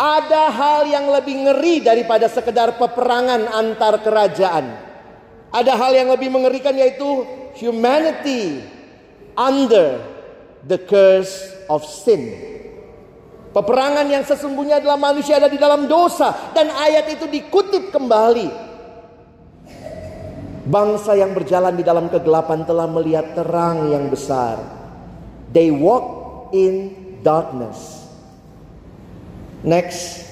Ada 0.00 0.50
hal 0.50 0.80
yang 0.88 1.06
lebih 1.12 1.48
ngeri 1.48 1.84
daripada 1.84 2.26
sekedar 2.32 2.80
peperangan 2.80 3.44
antar 3.52 4.00
kerajaan. 4.00 4.74
Ada 5.54 5.72
hal 5.78 5.92
yang 5.94 6.08
lebih 6.10 6.34
mengerikan 6.34 6.74
yaitu 6.74 7.24
humanity 7.60 8.58
under 9.38 10.02
the 10.66 10.80
curse 10.80 11.54
of 11.70 11.86
sin. 11.86 12.54
Peperangan 13.54 14.10
yang 14.10 14.26
sesungguhnya 14.26 14.82
adalah 14.82 14.98
manusia 14.98 15.38
ada 15.38 15.46
di 15.46 15.54
dalam 15.54 15.86
dosa 15.86 16.50
dan 16.50 16.74
ayat 16.74 17.06
itu 17.14 17.30
dikutip 17.30 17.94
kembali. 17.94 18.50
Bangsa 20.66 21.14
yang 21.14 21.30
berjalan 21.30 21.78
di 21.78 21.86
dalam 21.86 22.10
kegelapan 22.10 22.66
telah 22.66 22.90
melihat 22.90 23.30
terang 23.38 23.94
yang 23.94 24.10
besar. 24.10 24.58
They 25.54 25.70
walk 25.70 26.50
in 26.50 26.90
darkness. 27.22 28.10
Next. 29.62 30.26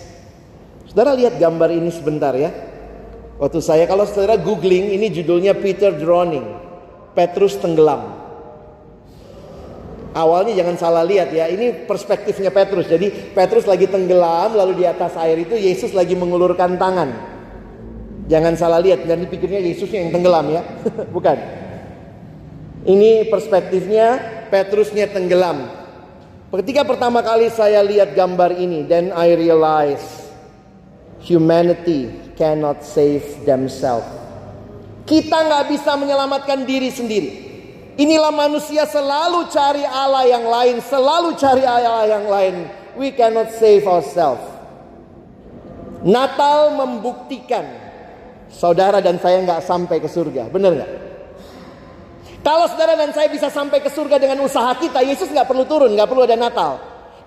Saudara 0.90 1.14
lihat 1.14 1.38
gambar 1.38 1.70
ini 1.70 1.94
sebentar 1.94 2.34
ya. 2.34 2.50
Waktu 3.38 3.62
saya 3.62 3.86
kalau 3.86 4.02
saudara 4.02 4.34
googling 4.34 4.98
ini 4.98 5.14
judulnya 5.14 5.54
Peter 5.54 5.94
Drowning. 5.94 6.58
Petrus 7.14 7.54
tenggelam. 7.60 8.21
Awalnya 10.12 10.52
jangan 10.60 10.76
salah 10.76 11.04
lihat 11.08 11.32
ya, 11.32 11.48
ini 11.48 11.88
perspektifnya 11.88 12.52
Petrus. 12.52 12.84
Jadi 12.84 13.32
Petrus 13.32 13.64
lagi 13.64 13.88
tenggelam, 13.88 14.52
lalu 14.52 14.80
di 14.80 14.84
atas 14.84 15.16
air 15.16 15.40
itu 15.40 15.56
Yesus 15.56 15.96
lagi 15.96 16.12
mengulurkan 16.12 16.76
tangan. 16.76 17.08
Jangan 18.28 18.52
salah 18.60 18.80
lihat, 18.84 19.08
dan 19.08 19.24
dipikirnya 19.24 19.64
Yesusnya 19.64 20.04
yang 20.04 20.12
tenggelam 20.12 20.52
ya, 20.52 20.62
bukan. 21.16 21.36
Ini 22.84 23.32
perspektifnya 23.32 24.20
Petrusnya 24.52 25.08
tenggelam. 25.08 25.64
Ketika 26.52 26.84
pertama 26.84 27.24
kali 27.24 27.48
saya 27.48 27.80
lihat 27.80 28.12
gambar 28.12 28.52
ini, 28.52 28.84
then 28.84 29.16
I 29.16 29.32
realize 29.32 30.28
humanity 31.24 32.12
cannot 32.36 32.84
save 32.84 33.24
themselves. 33.48 34.04
Kita 35.08 35.40
nggak 35.48 35.72
bisa 35.72 35.96
menyelamatkan 35.96 36.68
diri 36.68 36.92
sendiri. 36.92 37.51
Inilah 37.92 38.32
manusia 38.32 38.88
selalu 38.88 39.52
cari 39.52 39.84
Allah 39.84 40.24
yang 40.24 40.48
lain, 40.48 40.80
selalu 40.80 41.36
cari 41.36 41.60
Allah 41.60 42.08
yang 42.08 42.24
lain. 42.24 42.54
We 42.96 43.12
cannot 43.12 43.52
save 43.52 43.84
ourselves. 43.84 44.40
Natal 46.00 46.72
membuktikan 46.72 47.68
saudara 48.48 49.04
dan 49.04 49.20
saya 49.20 49.44
nggak 49.44 49.60
sampai 49.60 50.00
ke 50.00 50.08
surga, 50.08 50.48
benar 50.48 50.72
nggak? 50.72 50.92
Kalau 52.42 52.66
saudara 52.66 52.96
dan 52.96 53.12
saya 53.14 53.28
bisa 53.30 53.52
sampai 53.52 53.78
ke 53.84 53.92
surga 53.92 54.18
dengan 54.18 54.40
usaha 54.42 54.72
kita, 54.74 55.04
Yesus 55.04 55.28
nggak 55.30 55.46
perlu 55.46 55.68
turun, 55.68 55.92
nggak 55.92 56.08
perlu 56.08 56.24
ada 56.24 56.34
Natal. 56.34 56.72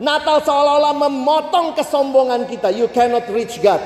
Natal 0.02 0.44
seolah-olah 0.44 0.98
memotong 1.08 1.72
kesombongan 1.78 2.50
kita. 2.52 2.74
You 2.74 2.92
cannot 2.92 3.30
reach 3.32 3.64
God. 3.64 3.80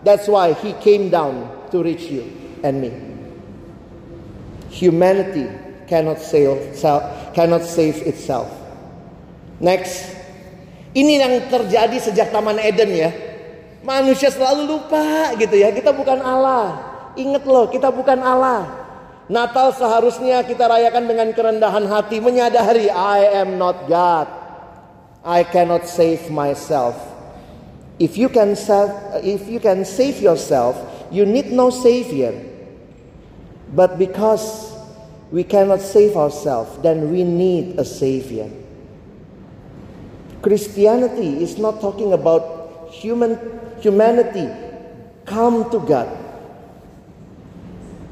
That's 0.00 0.30
why 0.30 0.54
He 0.54 0.72
came 0.80 1.10
down 1.12 1.50
to 1.74 1.82
reach 1.82 2.08
you 2.08 2.24
and 2.64 2.80
me. 2.80 2.94
Humanity 4.72 5.65
cannot 5.86 6.18
save, 6.18 6.74
cannot 7.32 7.62
save 7.64 8.02
itself. 8.04 8.50
Next, 9.62 10.12
ini 10.92 11.16
yang 11.16 11.48
terjadi 11.48 11.96
sejak 11.96 12.28
Taman 12.32 12.60
Eden 12.60 12.92
ya. 12.92 13.10
Manusia 13.86 14.28
selalu 14.28 14.66
lupa 14.66 15.32
gitu 15.38 15.56
ya. 15.56 15.70
Kita 15.72 15.94
bukan 15.94 16.20
Allah. 16.20 16.82
Ingat 17.16 17.44
loh, 17.46 17.70
kita 17.70 17.88
bukan 17.88 18.20
Allah. 18.20 18.68
Natal 19.26 19.74
seharusnya 19.74 20.42
kita 20.46 20.70
rayakan 20.70 21.04
dengan 21.10 21.28
kerendahan 21.34 21.86
hati, 21.90 22.22
menyadari 22.22 22.86
I 22.92 23.42
am 23.42 23.58
not 23.58 23.90
God. 23.90 24.28
I 25.26 25.42
cannot 25.42 25.90
save 25.90 26.30
myself. 26.30 26.94
If 27.98 28.14
you 28.14 28.30
can 28.30 28.54
save, 28.54 28.92
if 29.26 29.48
you 29.50 29.58
can 29.58 29.82
save 29.82 30.22
yourself, 30.22 30.78
you 31.10 31.26
need 31.26 31.50
no 31.50 31.74
savior. 31.74 32.36
But 33.74 33.98
because 33.98 34.65
we 35.30 35.42
cannot 35.42 35.80
save 35.82 36.16
ourselves, 36.16 36.70
then 36.82 37.10
we 37.10 37.24
need 37.24 37.78
a 37.78 37.84
savior. 37.84 38.50
Christianity 40.42 41.42
is 41.42 41.58
not 41.58 41.80
talking 41.80 42.12
about 42.12 42.88
human 42.94 43.34
humanity 43.82 44.46
come 45.26 45.66
to 45.74 45.82
God. 45.82 46.08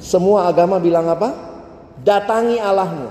Semua 0.02 0.50
agama 0.50 0.76
bilang 0.82 1.08
apa? 1.08 1.32
Datangi 2.02 2.60
Allahmu. 2.60 3.08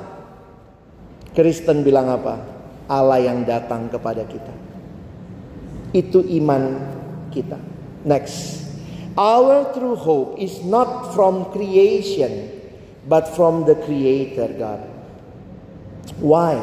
Kristen 1.34 1.82
bilang 1.82 2.12
apa? 2.12 2.38
Allah 2.86 3.18
yang 3.24 3.42
datang 3.42 3.90
kepada 3.90 4.22
kita. 4.28 4.54
Itu 5.96 6.22
iman 6.22 6.64
kita. 7.34 7.58
Next. 8.06 8.62
Our 9.18 9.74
true 9.74 9.98
hope 9.98 10.38
is 10.38 10.62
not 10.66 11.14
from 11.18 11.50
creation, 11.54 12.53
but 13.08 13.28
from 13.36 13.68
the 13.68 13.76
Creator 13.84 14.56
God. 14.56 14.82
Why? 16.20 16.60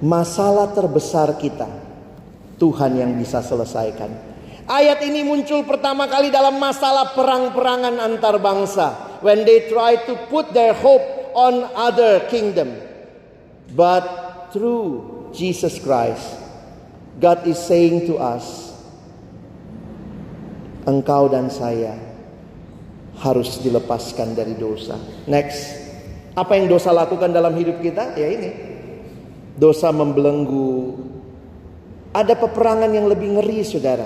Masalah 0.00 0.76
terbesar 0.76 1.40
kita, 1.40 1.68
Tuhan 2.60 3.00
yang 3.00 3.12
bisa 3.16 3.40
selesaikan. 3.40 4.12
Ayat 4.66 4.98
ini 5.06 5.22
muncul 5.22 5.62
pertama 5.62 6.10
kali 6.10 6.28
dalam 6.28 6.58
masalah 6.58 7.14
perang-perangan 7.14 7.96
antar 8.02 8.36
bangsa. 8.42 9.20
When 9.24 9.46
they 9.48 9.70
try 9.72 9.96
to 10.04 10.28
put 10.28 10.52
their 10.52 10.76
hope 10.76 11.32
on 11.32 11.64
other 11.72 12.28
kingdom. 12.28 12.76
But 13.72 14.04
through 14.52 15.32
Jesus 15.32 15.80
Christ, 15.80 16.36
God 17.16 17.48
is 17.48 17.56
saying 17.56 18.10
to 18.12 18.20
us, 18.20 18.76
engkau 20.84 21.32
dan 21.32 21.48
saya 21.48 22.05
harus 23.20 23.60
dilepaskan 23.64 24.36
dari 24.36 24.52
dosa. 24.56 25.00
Next. 25.24 25.88
Apa 26.36 26.60
yang 26.60 26.68
dosa 26.68 26.92
lakukan 26.92 27.32
dalam 27.32 27.56
hidup 27.56 27.80
kita? 27.80 28.12
Ya 28.12 28.28
ini. 28.28 28.50
Dosa 29.56 29.88
membelenggu. 29.88 31.00
Ada 32.12 32.36
peperangan 32.36 32.92
yang 32.92 33.08
lebih 33.08 33.40
ngeri 33.40 33.64
saudara. 33.64 34.04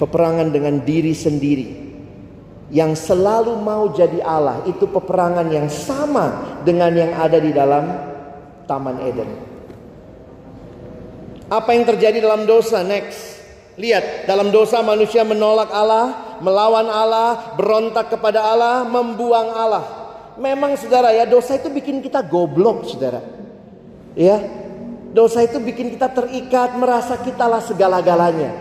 Peperangan 0.00 0.48
dengan 0.48 0.80
diri 0.80 1.12
sendiri. 1.12 1.68
Yang 2.72 3.12
selalu 3.12 3.60
mau 3.60 3.92
jadi 3.92 4.24
Allah. 4.24 4.64
Itu 4.64 4.88
peperangan 4.88 5.52
yang 5.52 5.68
sama 5.68 6.60
dengan 6.64 6.96
yang 6.96 7.12
ada 7.12 7.36
di 7.36 7.52
dalam 7.52 7.84
Taman 8.64 9.04
Eden. 9.04 9.30
Apa 11.52 11.76
yang 11.76 11.84
terjadi 11.84 12.24
dalam 12.24 12.48
dosa? 12.48 12.80
Next. 12.80 13.31
Lihat, 13.72 14.28
dalam 14.28 14.52
dosa 14.52 14.84
manusia 14.84 15.24
menolak 15.24 15.72
Allah, 15.72 16.36
melawan 16.44 16.84
Allah, 16.92 17.56
berontak 17.56 18.12
kepada 18.12 18.44
Allah, 18.44 18.84
membuang 18.84 19.48
Allah. 19.48 19.84
Memang 20.36 20.76
saudara 20.76 21.12
ya 21.12 21.24
dosa 21.24 21.56
itu 21.56 21.72
bikin 21.72 22.04
kita 22.04 22.20
goblok 22.20 22.84
saudara. 22.84 23.24
Ya. 24.12 24.40
Dosa 25.12 25.44
itu 25.44 25.60
bikin 25.60 25.92
kita 25.92 26.08
terikat, 26.08 26.76
merasa 26.76 27.20
kitalah 27.20 27.60
segala-galanya. 27.64 28.52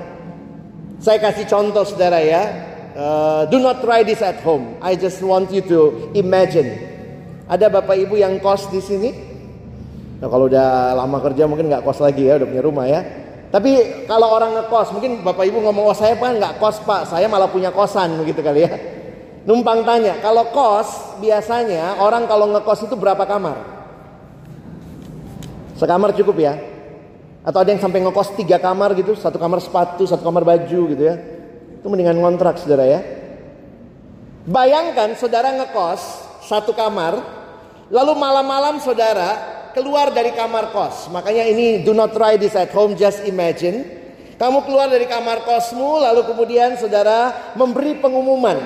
Saya 1.00 1.19
kasih 1.19 1.47
contoh 1.47 1.84
saudara 1.88 2.19
ya. 2.19 2.43
Uh, 2.91 3.47
do 3.47 3.56
not 3.60 3.80
try 3.80 4.04
this 4.04 4.19
at 4.19 4.43
home. 4.43 4.76
I 4.84 5.00
just 5.00 5.24
want 5.24 5.47
you 5.52 5.63
to 5.71 6.12
imagine. 6.12 6.76
Ada 7.47 7.71
bapak 7.71 8.00
ibu 8.00 8.19
yang 8.19 8.39
kos 8.39 8.67
di 8.67 8.84
sini. 8.84 9.12
Nah, 10.19 10.28
kalau 10.28 10.52
udah 10.52 10.95
lama 10.95 11.19
kerja 11.24 11.47
mungkin 11.47 11.71
nggak 11.71 11.84
kos 11.88 12.04
lagi 12.04 12.28
ya, 12.28 12.36
udah 12.39 12.47
punya 12.47 12.63
rumah 12.63 12.86
ya. 12.88 13.20
Tapi 13.51 14.07
kalau 14.07 14.31
orang 14.31 14.55
ngekos, 14.55 14.95
mungkin 14.95 15.27
bapak 15.27 15.43
ibu 15.43 15.59
ngomong, 15.59 15.91
oh 15.91 15.97
saya 15.97 16.15
kan 16.15 16.39
nggak 16.39 16.55
kos 16.55 16.79
pak, 16.87 17.11
saya 17.11 17.27
malah 17.27 17.51
punya 17.51 17.67
kosan 17.75 18.15
begitu 18.23 18.39
kali 18.39 18.63
ya. 18.63 18.71
Numpang 19.43 19.83
tanya, 19.83 20.23
kalau 20.23 20.47
kos 20.55 21.19
biasanya 21.19 21.99
orang 21.99 22.31
kalau 22.31 22.47
ngekos 22.55 22.87
itu 22.87 22.95
berapa 22.95 23.27
kamar? 23.27 23.59
Sekamar 25.75 26.15
cukup 26.15 26.39
ya? 26.39 26.55
Atau 27.43 27.59
ada 27.59 27.75
yang 27.75 27.83
sampai 27.83 27.99
ngekos 27.99 28.39
tiga 28.39 28.55
kamar 28.55 28.95
gitu, 28.95 29.19
satu 29.19 29.35
kamar 29.35 29.59
sepatu, 29.59 30.07
satu 30.07 30.23
kamar 30.23 30.47
baju 30.47 30.81
gitu 30.95 31.03
ya. 31.03 31.19
Itu 31.83 31.91
mendingan 31.91 32.23
ngontrak 32.23 32.55
saudara 32.55 32.87
ya. 32.87 33.03
Bayangkan 34.47 35.11
saudara 35.19 35.51
ngekos 35.59 35.99
satu 36.47 36.71
kamar, 36.71 37.19
lalu 37.91 38.13
malam-malam 38.15 38.79
saudara 38.79 39.59
keluar 39.73 40.12
dari 40.13 40.31
kamar 40.36 40.71
kos. 40.71 41.12
Makanya 41.12 41.47
ini 41.47 41.81
do 41.84 41.91
not 41.91 42.15
try 42.15 42.39
this 42.39 42.55
at 42.55 42.71
home, 42.71 42.95
just 42.95 43.23
imagine. 43.27 43.84
Kamu 44.41 44.65
keluar 44.65 44.89
dari 44.89 45.05
kamar 45.05 45.45
kosmu, 45.45 46.01
lalu 46.01 46.25
kemudian 46.25 46.73
saudara 46.73 47.53
memberi 47.53 47.93
pengumuman. 48.01 48.57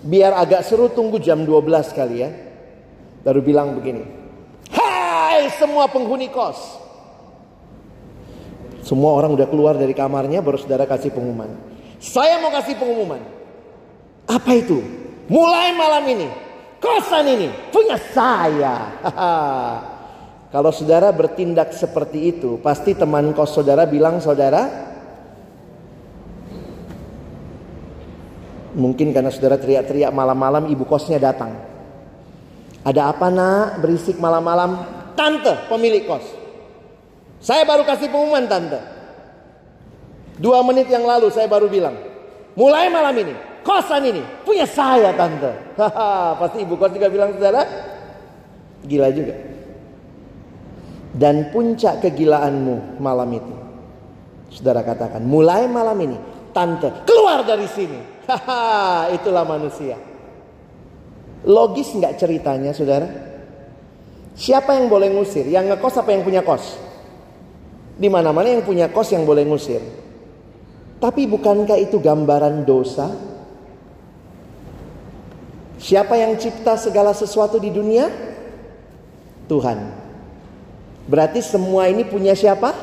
Biar 0.00 0.32
agak 0.32 0.64
seru 0.64 0.88
tunggu 0.88 1.20
jam 1.20 1.44
12 1.44 1.92
kali 1.92 2.24
ya. 2.24 2.30
Baru 3.20 3.44
bilang 3.44 3.76
begini. 3.76 4.06
Hai 4.72 5.52
semua 5.60 5.90
penghuni 5.92 6.32
kos. 6.32 6.56
Semua 8.86 9.18
orang 9.18 9.34
udah 9.34 9.50
keluar 9.50 9.74
dari 9.74 9.92
kamarnya 9.92 10.40
baru 10.40 10.62
saudara 10.62 10.86
kasih 10.86 11.10
pengumuman. 11.10 11.52
Saya 11.98 12.38
mau 12.38 12.54
kasih 12.54 12.78
pengumuman. 12.78 13.18
Apa 14.30 14.56
itu? 14.56 14.78
Mulai 15.26 15.74
malam 15.74 16.06
ini, 16.06 16.30
kosan 16.80 17.26
ini 17.28 17.48
punya 17.70 17.96
saya. 18.12 18.76
Kalau 20.54 20.70
saudara 20.72 21.10
bertindak 21.12 21.74
seperti 21.74 22.32
itu, 22.32 22.56
pasti 22.62 22.96
teman 22.96 23.34
kos 23.36 23.52
saudara 23.52 23.84
bilang, 23.84 24.22
"Saudara, 24.22 24.86
mungkin 28.76 29.10
karena 29.10 29.32
saudara 29.32 29.56
teriak-teriak 29.56 30.12
malam-malam 30.12 30.68
ibu 30.68 30.84
kosnya 30.84 31.16
datang. 31.16 31.56
Ada 32.86 33.10
apa 33.10 33.26
nak 33.32 33.82
berisik 33.82 34.20
malam-malam? 34.20 34.78
Tante 35.16 35.66
pemilik 35.66 36.04
kos. 36.06 36.22
Saya 37.40 37.64
baru 37.64 37.82
kasih 37.88 38.12
pengumuman 38.12 38.46
tante. 38.46 38.78
Dua 40.36 40.60
menit 40.60 40.86
yang 40.92 41.08
lalu 41.08 41.32
saya 41.32 41.48
baru 41.48 41.66
bilang. 41.66 41.96
Mulai 42.54 42.92
malam 42.92 43.16
ini. 43.16 43.34
Kosan 43.66 44.06
ini 44.06 44.22
punya 44.46 44.62
saya 44.62 45.10
tante. 45.18 45.74
Pasti 46.38 46.62
ibu 46.62 46.78
kos 46.78 46.94
juga 46.94 47.10
bilang 47.10 47.34
saudara. 47.34 47.66
Gila 48.86 49.10
juga. 49.10 49.34
Dan 51.10 51.50
puncak 51.50 51.98
kegilaanmu 51.98 53.02
malam 53.02 53.26
itu. 53.34 53.54
Saudara 54.54 54.86
katakan. 54.86 55.26
Mulai 55.26 55.66
malam 55.66 55.98
ini. 55.98 56.14
Tante 56.54 57.02
keluar 57.02 57.42
dari 57.42 57.66
sini. 57.66 57.98
Itulah 59.10 59.42
manusia. 59.42 59.98
Logis 61.42 61.90
nggak 61.90 62.22
ceritanya 62.22 62.70
saudara? 62.70 63.10
Siapa 64.38 64.78
yang 64.78 64.86
boleh 64.86 65.10
ngusir? 65.10 65.50
Yang 65.50 65.74
ngekos 65.74 65.94
apa 66.06 66.14
yang 66.14 66.22
punya 66.22 66.46
kos? 66.46 66.78
Di 67.98 68.06
mana-mana 68.06 68.46
yang 68.46 68.62
punya 68.62 68.94
kos 68.94 69.10
yang 69.10 69.26
boleh 69.26 69.42
ngusir. 69.42 69.82
Tapi 71.02 71.26
bukankah 71.26 71.76
itu 71.82 71.98
gambaran 71.98 72.62
dosa? 72.62 73.34
Siapa 75.76 76.16
yang 76.16 76.40
cipta 76.40 76.80
segala 76.80 77.12
sesuatu 77.12 77.60
di 77.60 77.68
dunia? 77.68 78.08
Tuhan. 79.46 79.78
Berarti 81.06 81.38
semua 81.44 81.86
ini 81.86 82.02
punya 82.02 82.34
siapa? 82.34 82.74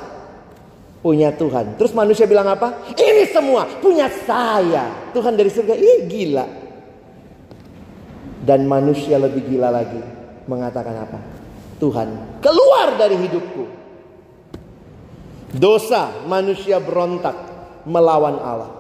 Punya 1.04 1.36
Tuhan. 1.36 1.76
Terus 1.76 1.92
manusia 1.92 2.24
bilang 2.24 2.48
apa? 2.48 2.88
Ini 2.96 3.28
semua 3.28 3.68
punya 3.84 4.08
saya. 4.24 5.12
Tuhan 5.12 5.36
dari 5.36 5.52
surga, 5.52 5.76
ih 5.76 6.08
gila. 6.08 6.46
Dan 8.44 8.64
manusia 8.70 9.20
lebih 9.20 9.52
gila 9.52 9.68
lagi. 9.68 10.00
Mengatakan 10.48 10.96
apa? 11.04 11.20
Tuhan 11.84 12.40
keluar 12.40 12.96
dari 12.96 13.20
hidupku. 13.20 13.64
Dosa 15.52 16.24
manusia 16.24 16.80
berontak 16.80 17.36
melawan 17.84 18.40
Allah. 18.40 18.72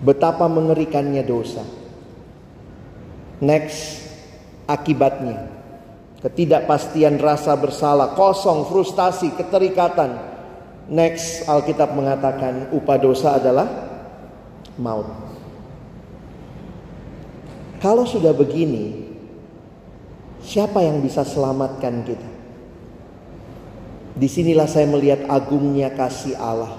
Betapa 0.00 0.48
mengerikannya 0.48 1.20
dosa. 1.24 1.83
Next, 3.42 4.06
akibatnya 4.68 5.50
ketidakpastian 6.24 7.20
rasa 7.20 7.52
bersalah, 7.58 8.16
kosong, 8.16 8.64
frustasi, 8.68 9.34
keterikatan. 9.36 10.16
Next, 10.88 11.44
Alkitab 11.48 11.92
mengatakan 11.92 12.72
upah 12.72 12.98
dosa 13.00 13.36
adalah 13.36 13.68
maut. 14.80 15.08
Kalau 17.84 18.08
sudah 18.08 18.32
begini, 18.32 19.04
Siapa 20.44 20.84
yang 20.84 21.00
bisa 21.00 21.24
selamatkan 21.24 22.04
kita? 22.04 22.30
Di 24.12 24.28
sinilah 24.28 24.68
saya 24.68 24.84
melihat 24.84 25.24
agungnya 25.24 25.88
kasih 25.96 26.36
Allah. 26.36 26.76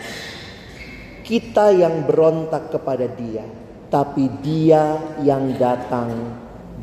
Kita 1.26 1.74
yang 1.74 2.06
berontak 2.06 2.70
kepada 2.70 3.10
Dia, 3.10 3.42
tapi 3.90 4.30
Dia 4.46 5.18
yang 5.26 5.58
datang 5.58 6.14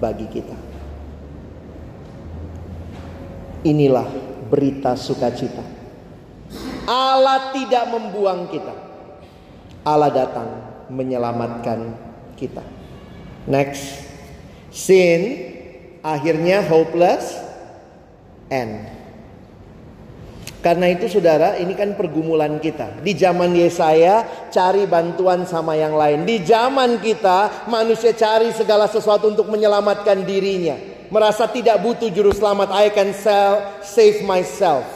bagi 0.02 0.26
kita. 0.26 0.58
Inilah 3.62 4.10
berita 4.50 4.98
sukacita. 4.98 5.62
Allah 6.90 7.54
tidak 7.54 7.86
membuang 7.94 8.50
kita. 8.50 8.74
Allah 9.86 10.10
datang 10.10 10.48
menyelamatkan 10.90 11.94
kita. 12.34 12.66
Next, 13.46 14.02
sin 14.74 15.54
akhirnya 16.02 16.66
hopeless 16.66 17.38
end. 18.50 19.01
Karena 20.62 20.86
itu 20.86 21.10
saudara, 21.10 21.58
ini 21.58 21.74
kan 21.74 21.98
pergumulan 21.98 22.62
kita. 22.62 23.02
Di 23.02 23.18
zaman 23.18 23.50
Yesaya 23.50 24.46
cari 24.46 24.86
bantuan 24.86 25.42
sama 25.42 25.74
yang 25.74 25.98
lain. 25.98 26.22
Di 26.22 26.38
zaman 26.46 27.02
kita 27.02 27.66
manusia 27.66 28.14
cari 28.14 28.54
segala 28.54 28.86
sesuatu 28.86 29.26
untuk 29.26 29.50
menyelamatkan 29.50 30.22
dirinya. 30.22 30.78
Merasa 31.10 31.50
tidak 31.50 31.82
butuh 31.82 32.14
juru 32.14 32.30
selamat. 32.30 32.70
I 32.78 32.94
can 32.94 33.10
sell, 33.10 33.82
save 33.82 34.22
myself. 34.22 34.86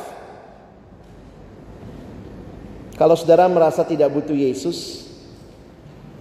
Kalau 2.94 3.18
saudara 3.18 3.50
merasa 3.50 3.82
tidak 3.82 4.14
butuh 4.14 4.32
Yesus, 4.38 5.10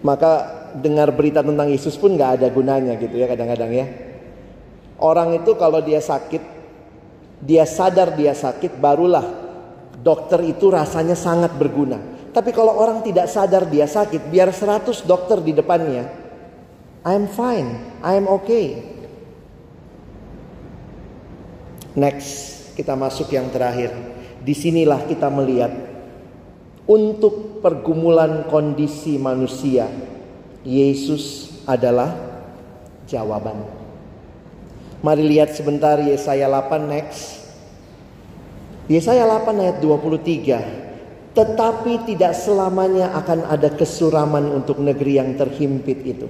maka 0.01 0.65
dengar 0.75 1.13
berita 1.13 1.39
tentang 1.45 1.71
Yesus 1.71 1.95
pun 1.95 2.17
nggak 2.17 2.41
ada 2.41 2.47
gunanya 2.51 2.97
gitu 2.99 3.15
ya 3.15 3.29
kadang-kadang 3.29 3.71
ya. 3.71 3.87
Orang 4.99 5.37
itu 5.37 5.55
kalau 5.55 5.79
dia 5.79 6.03
sakit, 6.03 6.54
dia 7.45 7.63
sadar 7.69 8.17
dia 8.17 8.33
sakit, 8.33 8.81
barulah 8.81 9.23
dokter 10.01 10.41
itu 10.49 10.73
rasanya 10.73 11.13
sangat 11.13 11.53
berguna. 11.53 12.01
Tapi 12.33 12.51
kalau 12.51 12.75
orang 12.75 13.05
tidak 13.05 13.29
sadar 13.31 13.69
dia 13.69 13.85
sakit, 13.85 14.27
biar 14.27 14.51
100 14.51 15.05
dokter 15.05 15.39
di 15.39 15.55
depannya, 15.55 16.09
I'm 17.05 17.29
fine, 17.29 18.01
I'm 18.01 18.25
okay. 18.41 18.97
Next, 21.95 22.75
kita 22.75 22.97
masuk 22.97 23.31
yang 23.31 23.47
terakhir. 23.53 23.93
Di 24.43 24.51
sinilah 24.51 25.07
kita 25.07 25.31
melihat 25.31 25.71
untuk 26.85 27.63
pergumulan 27.63 28.45
kondisi 28.51 29.15
manusia, 29.15 29.87
Yesus 30.65 31.55
adalah 31.63 32.13
jawaban. 33.07 33.74
Mari 35.05 35.21
lihat 35.21 35.53
sebentar 35.53 36.01
Yesaya 36.01 36.49
8 36.49 36.89
next. 36.89 37.45
Yesaya 38.89 39.29
8 39.29 39.53
ayat 39.61 39.77
23. 39.77 41.37
Tetapi 41.37 42.09
tidak 42.09 42.33
selamanya 42.33 43.13
akan 43.13 43.45
ada 43.45 43.69
kesuraman 43.69 44.49
untuk 44.49 44.81
negeri 44.81 45.21
yang 45.21 45.37
terhimpit 45.37 46.01
itu. 46.01 46.25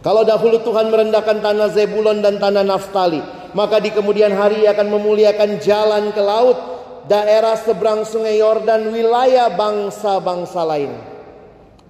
Kalau 0.00 0.24
dahulu 0.24 0.64
Tuhan 0.64 0.88
merendahkan 0.88 1.44
tanah 1.44 1.76
Zebulon 1.76 2.24
dan 2.24 2.40
tanah 2.40 2.64
Naftali, 2.64 3.20
maka 3.52 3.76
di 3.84 3.92
kemudian 3.92 4.32
hari 4.32 4.64
akan 4.64 4.88
memuliakan 4.96 5.60
jalan 5.60 6.08
ke 6.16 6.22
laut, 6.24 6.56
daerah 7.04 7.52
seberang 7.60 8.08
sungai 8.08 8.40
Yordan, 8.40 8.88
wilayah 8.88 9.52
bangsa-bangsa 9.52 10.64
lain. 10.64 10.96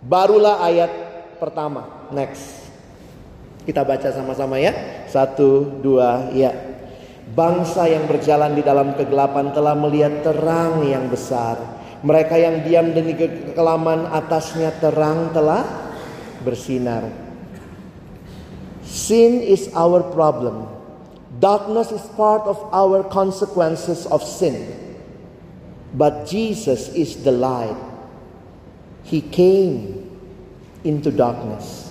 Barulah 0.03 0.59
ayat 0.59 0.90
pertama. 1.38 2.11
Next. 2.11 2.69
Kita 3.70 3.87
baca 3.87 4.11
sama-sama 4.11 4.59
ya. 4.59 4.74
Satu, 5.06 5.78
dua, 5.78 6.35
ya. 6.35 6.50
Bangsa 7.30 7.87
yang 7.87 8.11
berjalan 8.11 8.59
di 8.59 8.66
dalam 8.66 8.98
kegelapan 8.98 9.54
telah 9.54 9.78
melihat 9.78 10.26
terang 10.26 10.83
yang 10.83 11.06
besar. 11.06 11.54
Mereka 12.02 12.35
yang 12.35 12.66
diam 12.66 12.90
di 12.90 13.14
kekelaman 13.14 14.11
atasnya 14.11 14.74
terang 14.83 15.30
telah 15.30 15.62
bersinar. 16.42 17.06
Sin 18.83 19.38
is 19.38 19.70
our 19.78 20.02
problem. 20.02 20.66
Darkness 21.38 21.94
is 21.94 22.02
part 22.18 22.42
of 22.50 22.59
our 22.74 23.06
consequences 23.06 24.02
of 24.11 24.26
sin. 24.26 24.66
But 25.94 26.26
Jesus 26.26 26.90
is 26.90 27.22
the 27.22 27.30
light. 27.30 27.78
He 29.06 29.22
came 29.22 30.11
into 30.83 31.14
darkness. 31.14 31.89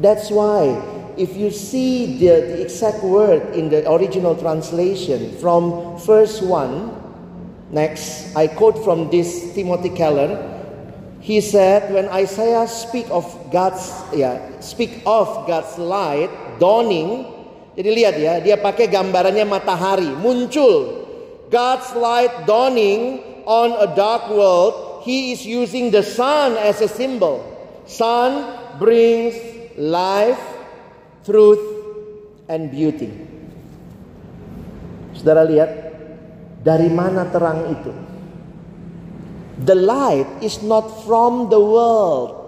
That's 0.00 0.32
why 0.32 0.80
if 1.20 1.36
you 1.36 1.50
see 1.52 2.16
the, 2.16 2.56
the 2.56 2.62
exact 2.64 3.04
word 3.04 3.52
in 3.52 3.68
the 3.68 3.84
original 3.84 4.34
translation 4.34 5.36
from 5.36 5.98
verse 6.00 6.40
1, 6.40 7.70
next, 7.70 8.34
I 8.34 8.48
quote 8.48 8.82
from 8.82 9.10
this 9.10 9.52
Timothy 9.52 9.90
Keller. 9.90 10.40
He 11.20 11.42
said, 11.44 11.92
when 11.92 12.08
Isaiah 12.08 12.66
speak 12.66 13.04
of 13.12 13.28
God's, 13.52 13.92
ya, 14.16 14.40
speak 14.60 15.04
of 15.04 15.28
God's 15.44 15.76
light 15.76 16.32
dawning, 16.56 17.28
jadi 17.76 17.90
lihat 17.92 18.14
ya, 18.16 18.34
dia 18.40 18.56
pakai 18.56 18.88
gambarannya 18.88 19.44
matahari 19.44 20.08
muncul. 20.16 21.04
God's 21.52 21.92
light 21.92 22.48
dawning 22.48 23.20
on 23.44 23.76
a 23.76 23.92
dark 23.92 24.32
world. 24.32 25.04
He 25.04 25.36
is 25.36 25.44
using 25.44 25.92
the 25.92 26.00
sun 26.00 26.56
as 26.56 26.80
a 26.80 26.88
symbol. 26.88 27.44
Sun 27.84 28.48
brings 28.80 29.59
life 29.80 30.60
truth, 31.24 31.60
and 32.48 32.70
beauty. 32.72 33.12
Saudara 35.14 35.44
lihat, 35.44 35.70
dari 36.64 36.88
mana 36.88 37.28
terang 37.28 37.68
itu? 37.70 37.92
The 39.60 39.76
light 39.76 40.28
is 40.40 40.64
not 40.64 40.88
from 41.04 41.52
the 41.52 41.60
world. 41.60 42.40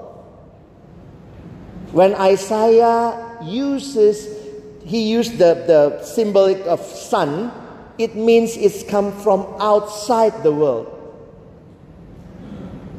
When 1.92 2.16
Isaiah 2.16 3.38
uses, 3.44 4.24
he 4.80 5.12
used 5.12 5.36
the, 5.36 5.60
the 5.68 5.80
symbolic 6.00 6.64
of 6.64 6.80
sun, 6.80 7.52
it 8.00 8.16
means 8.16 8.56
it's 8.56 8.80
come 8.80 9.12
from 9.20 9.44
outside 9.60 10.40
the 10.40 10.50
world. 10.50 10.88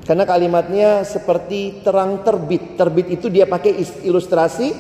Karena 0.04 0.28
kalimatnya 0.28 1.08
seperti 1.08 1.80
terang 1.80 2.28
terbit. 2.28 2.76
Terbit 2.76 3.08
itu 3.08 3.32
dia 3.32 3.48
pakai 3.48 3.80
ilustrasi 4.04 4.76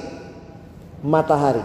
matahari. 1.00 1.64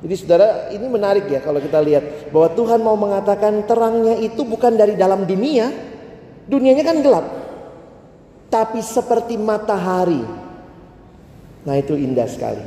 Jadi 0.00 0.14
saudara 0.16 0.72
ini 0.74 0.86
menarik 0.90 1.30
ya 1.30 1.38
kalau 1.44 1.62
kita 1.62 1.78
lihat 1.78 2.32
bahwa 2.34 2.48
Tuhan 2.56 2.80
mau 2.82 2.96
mengatakan 2.98 3.62
terangnya 3.62 4.18
itu 4.18 4.42
bukan 4.42 4.74
dari 4.74 4.98
dalam 4.98 5.22
dunia. 5.22 5.70
Dunianya 6.50 6.82
kan 6.82 6.98
gelap. 6.98 7.26
Tapi 8.50 8.82
seperti 8.82 9.38
matahari. 9.38 10.18
Nah 11.62 11.74
itu 11.78 11.94
indah 11.94 12.26
sekali. 12.26 12.64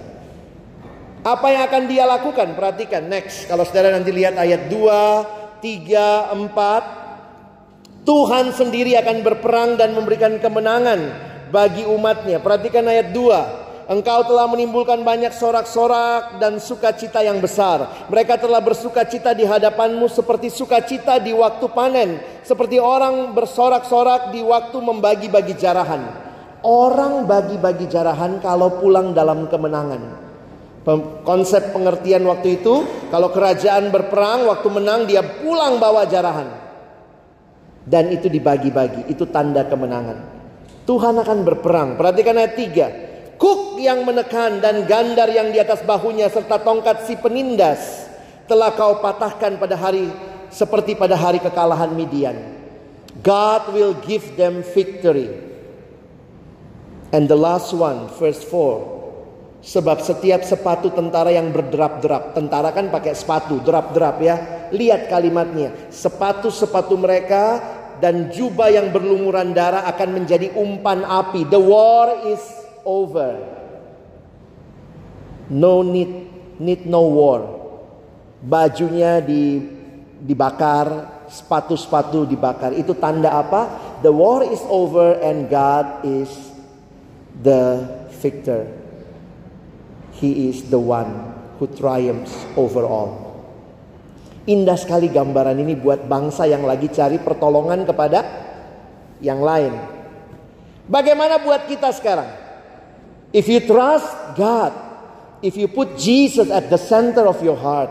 Apa 1.24 1.52
yang 1.52 1.68
akan 1.68 1.84
dia 1.92 2.08
lakukan? 2.08 2.56
Perhatikan 2.56 3.12
next. 3.12 3.52
Kalau 3.52 3.68
saudara 3.68 3.92
nanti 3.92 4.16
lihat 4.16 4.40
ayat 4.40 4.72
2, 4.72 5.60
3, 5.60 6.32
4. 6.32 7.03
Tuhan 8.04 8.52
sendiri 8.52 9.00
akan 9.00 9.24
berperang 9.24 9.80
dan 9.80 9.96
memberikan 9.96 10.36
kemenangan 10.36 11.00
bagi 11.56 11.88
umatnya. 11.88 12.44
Perhatikan 12.44 12.84
ayat 12.84 13.16
2. 13.16 13.64
Engkau 13.84 14.24
telah 14.24 14.48
menimbulkan 14.48 15.04
banyak 15.04 15.36
sorak-sorak 15.36 16.40
dan 16.40 16.56
sukacita 16.60 17.20
yang 17.20 17.44
besar. 17.44 18.08
Mereka 18.08 18.40
telah 18.40 18.64
bersukacita 18.64 19.36
di 19.36 19.44
hadapanmu 19.44 20.08
seperti 20.08 20.48
sukacita 20.48 21.20
di 21.20 21.36
waktu 21.36 21.68
panen. 21.72 22.20
Seperti 22.48 22.80
orang 22.80 23.36
bersorak-sorak 23.36 24.32
di 24.32 24.40
waktu 24.40 24.78
membagi-bagi 24.80 25.56
jarahan. 25.60 26.00
Orang 26.64 27.28
bagi-bagi 27.28 27.92
jarahan 27.92 28.40
kalau 28.40 28.80
pulang 28.80 29.12
dalam 29.12 29.52
kemenangan. 29.52 30.24
Konsep 31.28 31.76
pengertian 31.76 32.24
waktu 32.24 32.60
itu, 32.60 32.88
kalau 33.12 33.32
kerajaan 33.32 33.92
berperang, 33.92 34.48
waktu 34.48 34.68
menang 34.72 35.08
dia 35.08 35.24
pulang 35.44 35.80
bawa 35.80 36.08
jarahan. 36.08 36.63
Dan 37.84 38.16
itu 38.16 38.32
dibagi-bagi, 38.32 39.12
itu 39.12 39.28
tanda 39.28 39.68
kemenangan. 39.68 40.20
Tuhan 40.88 41.16
akan 41.20 41.40
berperang. 41.44 42.00
Perhatikan 42.00 42.40
ayat 42.40 42.56
3 42.56 43.14
kuk 43.44 43.76
yang 43.82 44.08
menekan 44.08 44.64
dan 44.64 44.88
gandar 44.88 45.28
yang 45.28 45.52
di 45.52 45.60
atas 45.60 45.84
bahunya 45.84 46.32
serta 46.32 46.64
tongkat 46.64 47.04
si 47.04 47.20
penindas 47.20 48.08
telah 48.48 48.72
kau 48.72 49.04
patahkan 49.04 49.60
pada 49.60 49.76
hari 49.76 50.08
seperti 50.48 50.96
pada 50.96 51.20
hari 51.20 51.44
kekalahan 51.44 51.92
Midian. 51.92 52.40
God 53.20 53.76
will 53.76 53.96
give 54.08 54.40
them 54.40 54.64
victory. 54.64 55.28
And 57.14 57.30
the 57.30 57.38
last 57.38 57.76
one, 57.76 58.10
verse 58.18 58.42
4. 58.42 59.62
Sebab 59.64 60.04
setiap 60.04 60.44
sepatu 60.44 60.92
tentara 60.92 61.32
yang 61.32 61.54
berderap-derap, 61.56 62.36
tentara 62.36 62.76
kan 62.76 62.92
pakai 62.92 63.16
sepatu, 63.16 63.64
derap-derap 63.64 64.18
ya. 64.20 64.36
Lihat 64.76 65.08
kalimatnya, 65.08 65.88
sepatu-sepatu 65.88 67.00
mereka 67.00 67.62
dan 68.04 68.28
jubah 68.28 68.68
yang 68.68 68.92
berlumuran 68.92 69.56
darah 69.56 69.88
akan 69.88 70.20
menjadi 70.20 70.52
umpan 70.60 71.08
api. 71.08 71.48
The 71.48 71.56
war 71.56 72.28
is 72.28 72.44
over. 72.84 73.40
No 75.48 75.80
need 75.88 76.12
need 76.60 76.84
no 76.84 77.08
war. 77.08 77.64
Bajunya 78.44 79.24
di 79.24 79.56
dibakar, 80.20 81.24
sepatu-sepatu 81.32 82.28
dibakar. 82.28 82.76
Itu 82.76 83.00
tanda 83.00 83.40
apa? 83.40 83.96
The 84.04 84.12
war 84.12 84.44
is 84.44 84.60
over 84.68 85.16
and 85.24 85.48
God 85.48 86.04
is 86.04 86.28
the 87.40 87.88
victor. 88.20 88.68
He 90.20 90.52
is 90.52 90.68
the 90.68 90.80
one 90.80 91.40
who 91.56 91.72
triumphs 91.72 92.36
over 92.60 92.84
all. 92.84 93.23
Indah 94.44 94.76
sekali 94.76 95.08
gambaran 95.08 95.56
ini 95.56 95.80
buat 95.80 96.04
bangsa 96.04 96.44
yang 96.44 96.68
lagi 96.68 96.92
cari 96.92 97.16
pertolongan 97.16 97.88
kepada 97.88 98.20
yang 99.24 99.40
lain. 99.40 99.72
Bagaimana 100.84 101.40
buat 101.40 101.64
kita 101.64 101.96
sekarang? 101.96 102.28
If 103.32 103.48
you 103.48 103.64
trust 103.64 104.36
God, 104.36 104.76
if 105.40 105.56
you 105.56 105.72
put 105.72 105.96
Jesus 105.96 106.52
at 106.52 106.68
the 106.68 106.78
center 106.78 107.24
of 107.24 107.40
your 107.40 107.56
heart, 107.56 107.90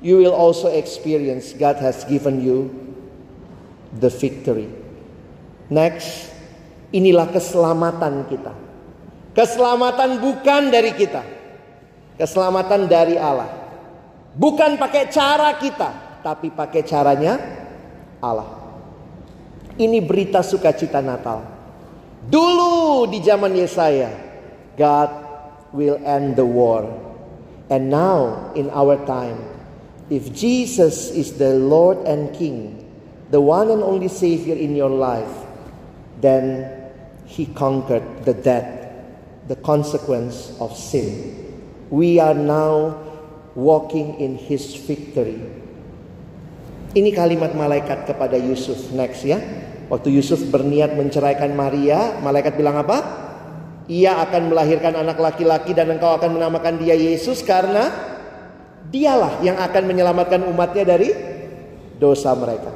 you 0.00 0.16
will 0.16 0.32
also 0.32 0.72
experience 0.72 1.52
God 1.52 1.76
has 1.76 2.08
given 2.08 2.40
you 2.40 2.72
the 3.92 4.08
victory. 4.08 4.72
Next, 5.68 6.32
inilah 6.92 7.28
keselamatan 7.32 8.32
kita. 8.32 8.52
Keselamatan 9.36 10.24
bukan 10.24 10.72
dari 10.72 10.96
kita. 10.96 11.20
Keselamatan 12.16 12.88
dari 12.88 13.20
Allah. 13.20 13.55
Bukan 14.36 14.76
pakai 14.76 15.08
cara 15.08 15.56
kita, 15.56 16.20
tapi 16.20 16.52
pakai 16.52 16.84
caranya 16.84 17.40
Allah. 18.20 18.52
Ini 19.80 20.04
berita 20.04 20.44
sukacita 20.44 21.00
Natal. 21.00 21.40
Dulu 22.28 23.08
di 23.08 23.24
zaman 23.24 23.56
Yesaya, 23.56 24.12
God 24.76 25.10
will 25.72 25.96
end 26.04 26.36
the 26.36 26.44
war. 26.44 26.84
And 27.72 27.88
now, 27.88 28.52
in 28.52 28.68
our 28.76 29.00
time, 29.08 29.40
if 30.12 30.28
Jesus 30.36 31.08
is 31.16 31.40
the 31.40 31.56
Lord 31.56 32.04
and 32.04 32.28
King, 32.36 32.84
the 33.32 33.40
one 33.40 33.72
and 33.72 33.80
only 33.80 34.12
Savior 34.12 34.54
in 34.54 34.76
your 34.76 34.92
life, 34.92 35.32
then 36.20 36.68
He 37.24 37.48
conquered 37.56 38.04
the 38.28 38.36
death, 38.36 38.68
the 39.48 39.56
consequence 39.56 40.52
of 40.60 40.76
sin. 40.76 41.32
We 41.88 42.20
are 42.20 42.34
now 42.34 43.05
walking 43.56 44.20
in 44.20 44.36
His 44.36 44.76
victory. 44.84 45.40
Ini 46.92 47.10
kalimat 47.12 47.56
malaikat 47.56 48.08
kepada 48.08 48.36
Yusuf 48.36 48.92
next 48.92 49.24
ya. 49.24 49.40
Waktu 49.88 50.12
Yusuf 50.12 50.40
berniat 50.52 50.94
menceraikan 50.94 51.52
Maria, 51.56 52.20
malaikat 52.20 52.54
bilang 52.54 52.76
apa? 52.78 53.24
Ia 53.86 54.18
akan 54.22 54.50
melahirkan 54.50 54.98
anak 54.98 55.16
laki-laki 55.16 55.72
dan 55.72 55.92
engkau 55.94 56.14
akan 56.16 56.36
menamakan 56.36 56.80
dia 56.80 56.98
Yesus 56.98 57.40
karena 57.44 57.90
dialah 58.90 59.42
yang 59.42 59.56
akan 59.58 59.82
menyelamatkan 59.86 60.42
umatnya 60.46 60.84
dari 60.86 61.14
dosa 62.00 62.34
mereka. 62.34 62.74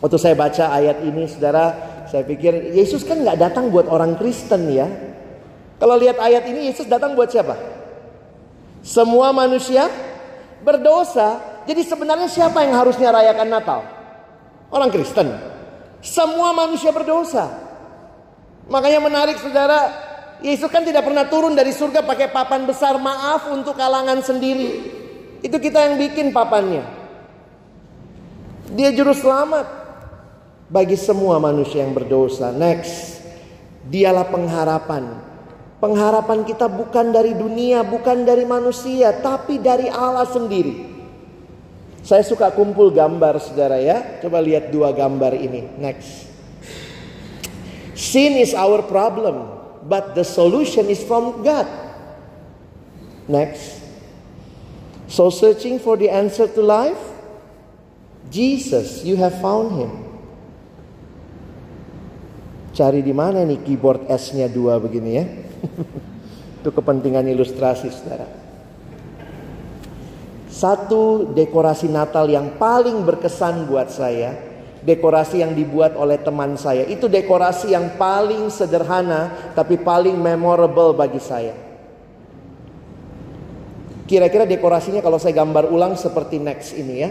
Waktu 0.00 0.16
saya 0.20 0.36
baca 0.36 0.76
ayat 0.76 1.00
ini 1.08 1.24
saudara, 1.24 1.72
saya 2.04 2.22
pikir 2.22 2.76
Yesus 2.76 3.00
kan 3.02 3.24
nggak 3.24 3.40
datang 3.40 3.72
buat 3.72 3.88
orang 3.88 4.20
Kristen 4.20 4.68
ya. 4.68 4.86
Kalau 5.80 5.96
lihat 5.96 6.20
ayat 6.20 6.44
ini 6.52 6.68
Yesus 6.68 6.84
datang 6.84 7.16
buat 7.16 7.32
siapa? 7.32 7.75
Semua 8.86 9.34
manusia 9.34 9.90
berdosa. 10.62 11.42
Jadi 11.66 11.82
sebenarnya 11.82 12.30
siapa 12.30 12.62
yang 12.62 12.78
harusnya 12.78 13.10
rayakan 13.10 13.48
Natal? 13.50 13.80
Orang 14.70 14.94
Kristen. 14.94 15.26
Semua 15.98 16.54
manusia 16.54 16.94
berdosa. 16.94 17.50
Makanya 18.70 19.02
menarik 19.02 19.42
saudara, 19.42 19.90
Yesus 20.38 20.70
kan 20.70 20.86
tidak 20.86 21.02
pernah 21.02 21.26
turun 21.26 21.58
dari 21.58 21.74
surga 21.74 22.06
pakai 22.06 22.30
papan 22.30 22.62
besar 22.62 22.94
maaf 23.02 23.50
untuk 23.50 23.74
kalangan 23.74 24.22
sendiri. 24.22 24.94
Itu 25.42 25.58
kita 25.58 25.90
yang 25.90 25.98
bikin 25.98 26.30
papannya. 26.30 26.86
Dia 28.70 28.94
juru 28.94 29.10
selamat 29.10 29.66
bagi 30.70 30.94
semua 30.94 31.42
manusia 31.42 31.82
yang 31.82 31.90
berdosa. 31.90 32.54
Next, 32.54 33.18
dialah 33.90 34.30
pengharapan. 34.30 35.34
Pengharapan 35.76 36.48
kita 36.48 36.72
bukan 36.72 37.12
dari 37.12 37.36
dunia, 37.36 37.84
bukan 37.84 38.24
dari 38.24 38.48
manusia, 38.48 39.12
tapi 39.20 39.60
dari 39.60 39.92
Allah 39.92 40.24
sendiri. 40.24 40.96
Saya 42.00 42.24
suka 42.24 42.48
kumpul 42.54 42.94
gambar 42.94 43.36
saudara 43.42 43.76
ya. 43.76 44.22
Coba 44.22 44.40
lihat 44.40 44.72
dua 44.72 44.94
gambar 44.96 45.36
ini. 45.36 45.76
Next. 45.76 46.30
Sin 47.92 48.40
is 48.40 48.56
our 48.56 48.80
problem, 48.86 49.52
but 49.84 50.16
the 50.16 50.24
solution 50.24 50.88
is 50.88 51.02
from 51.04 51.44
God. 51.44 51.68
Next. 53.26 53.82
So 55.10 55.28
searching 55.28 55.76
for 55.82 55.98
the 55.98 56.08
answer 56.08 56.46
to 56.46 56.62
life? 56.62 57.00
Jesus, 58.30 59.04
you 59.04 59.18
have 59.20 59.38
found 59.42 59.76
him. 59.76 59.92
Cari 62.76 63.00
di 63.00 63.14
mana 63.14 63.42
nih 63.42 63.64
keyboard 63.64 64.04
S-nya 64.10 64.46
dua 64.52 64.76
begini 64.76 65.10
ya? 65.10 65.24
Itu 66.62 66.70
kepentingan 66.74 67.26
ilustrasi 67.30 67.88
saudara. 67.92 68.26
Satu 70.56 71.36
dekorasi 71.36 71.86
Natal 71.92 72.32
yang 72.32 72.56
paling 72.56 73.04
berkesan 73.04 73.68
buat 73.68 73.92
saya, 73.92 74.32
dekorasi 74.80 75.44
yang 75.44 75.52
dibuat 75.52 75.92
oleh 76.00 76.16
teman 76.16 76.56
saya. 76.56 76.88
Itu 76.88 77.12
dekorasi 77.12 77.76
yang 77.76 78.00
paling 78.00 78.48
sederhana 78.48 79.52
tapi 79.52 79.76
paling 79.76 80.16
memorable 80.16 80.96
bagi 80.96 81.20
saya. 81.20 81.52
Kira-kira 84.06 84.46
dekorasinya 84.46 85.02
kalau 85.02 85.18
saya 85.18 85.34
gambar 85.34 85.68
ulang 85.68 85.98
seperti 85.98 86.38
next 86.38 86.72
ini 86.78 86.94
ya. 86.94 87.10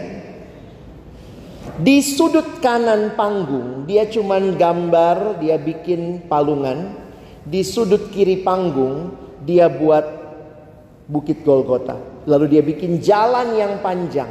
Di 1.76 2.00
sudut 2.00 2.58
kanan 2.64 3.14
panggung 3.14 3.84
dia 3.84 4.08
cuman 4.08 4.56
gambar, 4.56 5.38
dia 5.38 5.60
bikin 5.60 6.24
palungan. 6.24 7.05
Di 7.46 7.62
sudut 7.62 8.10
kiri 8.10 8.42
panggung 8.42 9.14
dia 9.46 9.70
buat 9.70 10.02
Bukit 11.06 11.46
Golgota. 11.46 11.94
Lalu 12.26 12.58
dia 12.58 12.62
bikin 12.66 12.98
jalan 12.98 13.54
yang 13.54 13.78
panjang. 13.78 14.26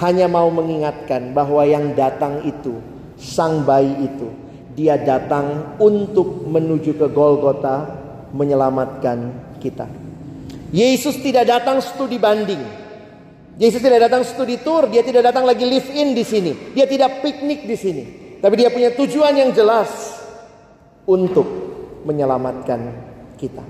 Hanya 0.00 0.24
mau 0.24 0.48
mengingatkan 0.48 1.36
bahwa 1.36 1.60
yang 1.68 1.92
datang 1.92 2.40
itu, 2.48 2.80
sang 3.20 3.62
bayi 3.68 4.08
itu, 4.08 4.32
dia 4.72 4.96
datang 4.96 5.76
untuk 5.76 6.48
menuju 6.48 6.96
ke 6.96 7.06
Golgota 7.12 7.92
menyelamatkan 8.32 9.52
kita. 9.60 9.84
Yesus 10.72 11.20
tidak 11.20 11.44
datang 11.44 11.84
studi 11.84 12.16
banding. 12.16 12.64
Yesus 13.60 13.84
tidak 13.84 14.08
datang 14.08 14.24
studi 14.24 14.56
tour, 14.64 14.88
dia 14.88 15.04
tidak 15.04 15.28
datang 15.28 15.44
lagi 15.44 15.68
live 15.68 15.92
in 15.92 16.16
di 16.16 16.24
sini. 16.24 16.72
Dia 16.72 16.88
tidak 16.88 17.20
piknik 17.20 17.68
di 17.68 17.76
sini. 17.76 18.04
Tapi 18.40 18.54
dia 18.56 18.72
punya 18.72 18.90
tujuan 18.96 19.36
yang 19.36 19.52
jelas 19.52 20.18
untuk 21.04 21.61
menyelamatkan 22.02 22.80
kita. 23.38 23.64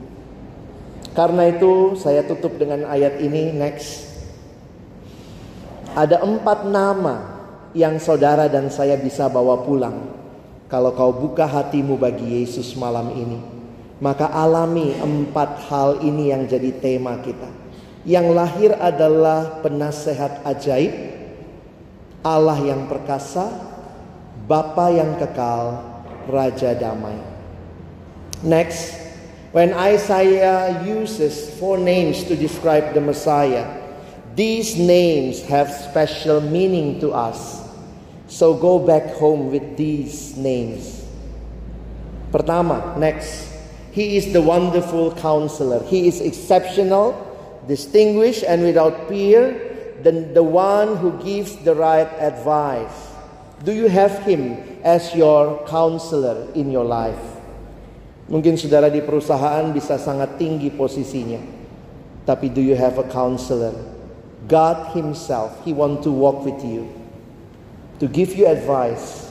Karena 1.12 1.48
itu 1.52 1.92
saya 2.00 2.24
tutup 2.24 2.56
dengan 2.56 2.88
ayat 2.88 3.20
ini 3.20 3.52
next. 3.52 4.08
Ada 5.92 6.24
empat 6.24 6.64
nama 6.64 7.32
yang 7.76 8.00
saudara 8.00 8.48
dan 8.48 8.72
saya 8.72 8.96
bisa 8.96 9.28
bawa 9.28 9.60
pulang. 9.60 10.08
Kalau 10.72 10.96
kau 10.96 11.12
buka 11.12 11.44
hatimu 11.44 12.00
bagi 12.00 12.40
Yesus 12.40 12.72
malam 12.80 13.12
ini. 13.12 13.40
Maka 14.00 14.32
alami 14.32 14.96
empat 14.96 15.68
hal 15.68 16.00
ini 16.00 16.32
yang 16.32 16.48
jadi 16.48 16.72
tema 16.80 17.20
kita. 17.20 17.46
Yang 18.02 18.26
lahir 18.34 18.70
adalah 18.80 19.62
penasehat 19.62 20.42
ajaib, 20.42 20.90
Allah 22.24 22.58
yang 22.58 22.90
perkasa, 22.90 23.46
Bapa 24.42 24.90
yang 24.90 25.14
kekal, 25.22 25.86
Raja 26.26 26.74
damai. 26.74 27.31
Next, 28.42 28.94
when 29.52 29.72
Isaiah 29.74 30.82
uses 30.84 31.50
four 31.58 31.78
names 31.78 32.24
to 32.24 32.36
describe 32.36 32.94
the 32.94 33.00
Messiah, 33.00 33.80
these 34.34 34.76
names 34.76 35.42
have 35.42 35.70
special 35.70 36.40
meaning 36.40 37.00
to 37.00 37.12
us. 37.12 37.60
So 38.28 38.54
go 38.54 38.78
back 38.78 39.14
home 39.14 39.50
with 39.50 39.76
these 39.76 40.36
names. 40.36 41.04
Pertama, 42.32 42.96
next, 42.98 43.52
he 43.92 44.16
is 44.16 44.32
the 44.32 44.40
wonderful 44.40 45.14
counselor. 45.16 45.84
He 45.84 46.08
is 46.08 46.20
exceptional 46.20 47.28
distinguished 47.66 48.42
and 48.42 48.62
without 48.62 49.08
peer, 49.08 49.68
than 50.02 50.34
the 50.34 50.42
one 50.42 50.96
who 50.96 51.12
gives 51.22 51.56
the 51.62 51.74
right 51.74 52.10
advice. 52.18 53.12
Do 53.62 53.72
you 53.72 53.86
have 53.88 54.18
him 54.24 54.58
as 54.82 55.14
your 55.14 55.64
counselor 55.68 56.50
in 56.54 56.72
your 56.72 56.84
life? 56.84 57.31
Mungkin 58.32 58.56
saudara 58.56 58.88
di 58.88 59.04
perusahaan 59.04 59.68
bisa 59.76 60.00
sangat 60.00 60.40
tinggi 60.40 60.72
posisinya. 60.72 61.38
Tapi 62.24 62.48
do 62.48 62.64
you 62.64 62.72
have 62.72 62.96
a 62.96 63.04
counselor? 63.12 63.76
God 64.48 64.96
himself, 64.96 65.52
he 65.68 65.76
want 65.76 66.00
to 66.00 66.10
walk 66.10 66.40
with 66.40 66.58
you. 66.64 66.88
To 68.00 68.08
give 68.08 68.32
you 68.32 68.48
advice. 68.48 69.28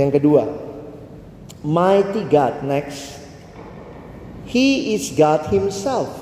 Yang 0.00 0.18
kedua, 0.18 0.48
mighty 1.60 2.24
God 2.24 2.64
next 2.64 3.22
He 4.52 4.92
is 4.92 5.16
God 5.16 5.48
himself. 5.48 6.12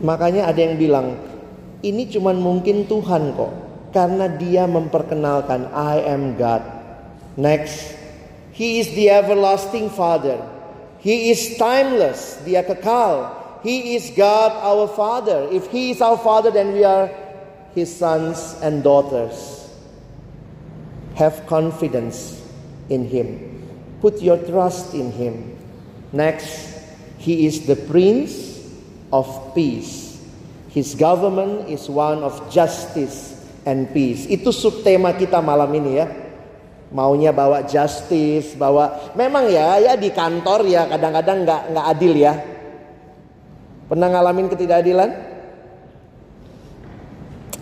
Makanya 0.00 0.48
ada 0.48 0.56
yang 0.64 0.80
bilang, 0.80 1.20
ini 1.84 2.08
cuman 2.08 2.40
mungkin 2.40 2.88
Tuhan 2.88 3.36
kok. 3.36 3.52
Karena 3.92 4.32
dia 4.32 4.64
memperkenalkan, 4.64 5.68
I 5.76 6.08
am 6.08 6.40
God. 6.40 6.64
Next, 7.36 7.96
He 8.52 8.80
is 8.80 8.92
the 8.94 9.10
everlasting 9.10 9.90
Father. 9.90 10.40
He 11.00 11.30
is 11.30 11.56
timeless, 11.56 12.38
dia 12.44 12.62
kekal. 12.62 13.42
He 13.62 13.96
is 13.96 14.10
God 14.14 14.52
our 14.62 14.86
Father. 14.86 15.48
If 15.50 15.70
He 15.70 15.90
is 15.90 16.00
our 16.02 16.18
Father, 16.18 16.50
then 16.50 16.74
we 16.74 16.84
are 16.84 17.10
His 17.74 17.90
sons 17.90 18.54
and 18.62 18.82
daughters. 18.82 19.70
Have 21.14 21.46
confidence 21.46 22.42
in 22.90 23.08
Him. 23.08 23.38
Put 24.00 24.20
your 24.20 24.38
trust 24.38 24.94
in 24.94 25.10
Him. 25.10 25.58
Next, 26.12 26.76
He 27.18 27.46
is 27.46 27.66
the 27.66 27.76
Prince 27.76 28.62
of 29.12 29.26
Peace. 29.54 30.22
His 30.70 30.94
government 30.94 31.68
is 31.68 31.88
one 31.88 32.22
of 32.22 32.38
justice 32.50 33.36
and 33.66 33.86
peace. 33.92 34.24
Itu 34.26 34.50
subtema 34.50 35.12
kita 35.14 35.38
malam 35.44 35.68
ini 35.76 36.00
ya. 36.00 36.21
Maunya 36.92 37.32
bawa 37.32 37.64
justice, 37.64 38.52
bawa 38.52 39.12
memang 39.16 39.48
ya 39.48 39.80
ya 39.80 39.96
di 39.96 40.12
kantor 40.12 40.68
ya 40.68 40.84
kadang-kadang 40.84 41.48
nggak 41.48 41.62
nggak 41.72 41.86
adil 41.88 42.12
ya. 42.12 42.34
Pernah 43.88 44.08
ngalamin 44.12 44.52
ketidakadilan? 44.52 45.10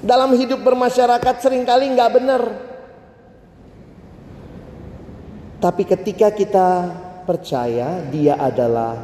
Dalam 0.03 0.35
hidup 0.35 0.67
bermasyarakat 0.67 1.35
sering 1.39 1.63
kali 1.63 1.95
nggak 1.95 2.11
benar. 2.11 2.43
Tapi 5.61 5.83
ketika 5.85 6.33
kita 6.35 6.69
percaya 7.29 8.03
dia 8.11 8.35
adalah 8.35 8.97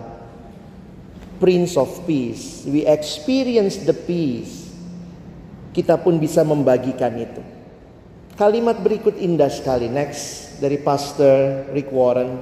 Prince 1.36 1.76
of 1.76 1.92
Peace, 2.08 2.64
we 2.64 2.82
experience 2.82 3.78
the 3.84 3.92
peace. 3.92 4.72
Kita 5.76 6.00
pun 6.00 6.16
bisa 6.16 6.40
membagikan 6.40 7.12
itu. 7.14 7.55
Kalimat 8.36 8.84
berikut 8.84 9.16
indah 9.16 9.48
sekali. 9.48 9.88
Next 9.88 10.60
dari 10.60 10.76
Pastor 10.76 11.64
Rick 11.72 11.88
Warren. 11.88 12.36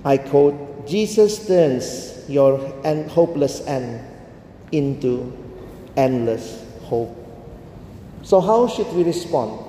I 0.00 0.16
quote, 0.16 0.88
Jesus 0.88 1.44
turns 1.44 2.16
your 2.24 2.56
end, 2.80 3.12
hopeless 3.12 3.60
end 3.68 4.00
into 4.72 5.28
endless 5.92 6.64
hope. 6.88 7.12
So 8.24 8.40
how 8.40 8.64
should 8.64 8.88
we 8.96 9.04
respond? 9.04 9.60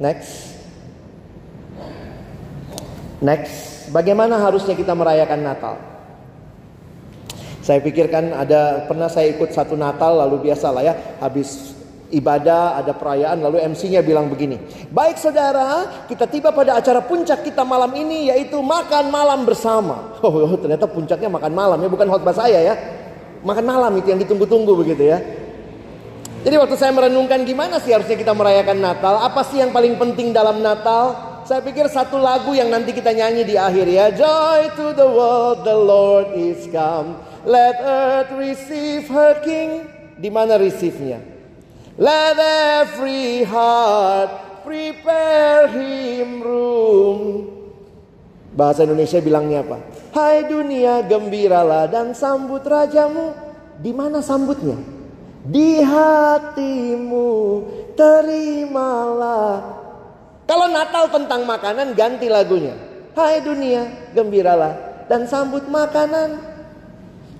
Next. 0.00 0.56
Next, 3.20 3.92
bagaimana 3.92 4.40
harusnya 4.40 4.72
kita 4.72 4.96
merayakan 4.96 5.44
Natal? 5.44 5.76
Saya 7.60 7.84
pikirkan 7.84 8.32
ada 8.32 8.88
pernah 8.88 9.12
saya 9.12 9.28
ikut 9.36 9.52
satu 9.52 9.76
Natal 9.76 10.16
lalu 10.16 10.48
biasa 10.48 10.72
lah 10.72 10.80
ya 10.80 10.94
habis 11.20 11.69
ibadah 12.10 12.82
ada 12.82 12.92
perayaan 12.92 13.38
lalu 13.40 13.62
MC-nya 13.70 14.02
bilang 14.02 14.26
begini. 14.26 14.58
Baik 14.90 15.16
saudara, 15.16 16.04
kita 16.10 16.26
tiba 16.26 16.50
pada 16.50 16.76
acara 16.76 17.00
puncak 17.00 17.46
kita 17.46 17.62
malam 17.62 17.90
ini 17.94 18.28
yaitu 18.28 18.58
makan 18.60 19.08
malam 19.08 19.46
bersama. 19.46 20.12
Oh, 20.20 20.28
oh 20.28 20.52
ternyata 20.60 20.84
puncaknya 20.84 21.32
makan 21.32 21.52
malam 21.56 21.80
ya 21.80 21.88
bukan 21.88 22.04
khotbah 22.12 22.36
saya 22.36 22.60
ya. 22.60 22.74
Makan 23.40 23.64
malam 23.64 23.96
itu 23.96 24.12
yang 24.12 24.20
ditunggu-tunggu 24.20 24.76
begitu 24.76 25.08
ya. 25.08 25.16
Jadi 26.44 26.56
waktu 26.60 26.76
saya 26.76 26.92
merenungkan 26.92 27.40
gimana 27.48 27.80
sih 27.80 27.92
harusnya 27.92 28.20
kita 28.20 28.36
merayakan 28.36 28.84
Natal, 28.84 29.16
apa 29.16 29.40
sih 29.48 29.64
yang 29.64 29.72
paling 29.72 29.96
penting 29.96 30.36
dalam 30.36 30.60
Natal? 30.60 31.30
Saya 31.48 31.64
pikir 31.64 31.88
satu 31.88 32.20
lagu 32.20 32.52
yang 32.52 32.68
nanti 32.68 32.92
kita 32.92 33.16
nyanyi 33.16 33.48
di 33.48 33.56
akhir 33.56 33.86
ya. 33.88 34.12
Joy 34.12 34.76
to 34.76 34.92
the 34.92 35.08
world, 35.08 35.64
the 35.64 35.72
Lord 35.72 36.36
is 36.36 36.68
come. 36.68 37.16
Let 37.48 37.80
earth 37.80 38.32
receive 38.36 39.08
her 39.08 39.40
king. 39.40 39.88
Di 40.20 40.28
mana 40.28 40.60
receive-nya? 40.60 41.39
Let 42.00 42.40
every 42.40 43.44
heart 43.44 44.64
prepare 44.64 45.68
him 45.68 46.40
room. 46.40 47.44
Bahasa 48.56 48.88
Indonesia 48.88 49.20
bilangnya 49.20 49.60
apa? 49.60 49.84
Hai 50.16 50.48
dunia 50.48 51.04
gembiralah 51.04 51.92
dan 51.92 52.16
sambut 52.16 52.64
rajamu. 52.64 53.36
Di 53.84 53.92
mana 53.92 54.24
sambutnya? 54.24 54.80
Di 55.44 55.84
hatimu 55.84 57.28
terimalah. 57.92 59.60
Kalau 60.48 60.72
Natal 60.72 61.04
tentang 61.12 61.44
makanan 61.44 61.92
ganti 61.92 62.32
lagunya. 62.32 62.80
Hai 63.12 63.44
dunia 63.44 64.12
gembiralah 64.16 65.04
dan 65.04 65.28
sambut 65.28 65.68
makanan. 65.68 66.49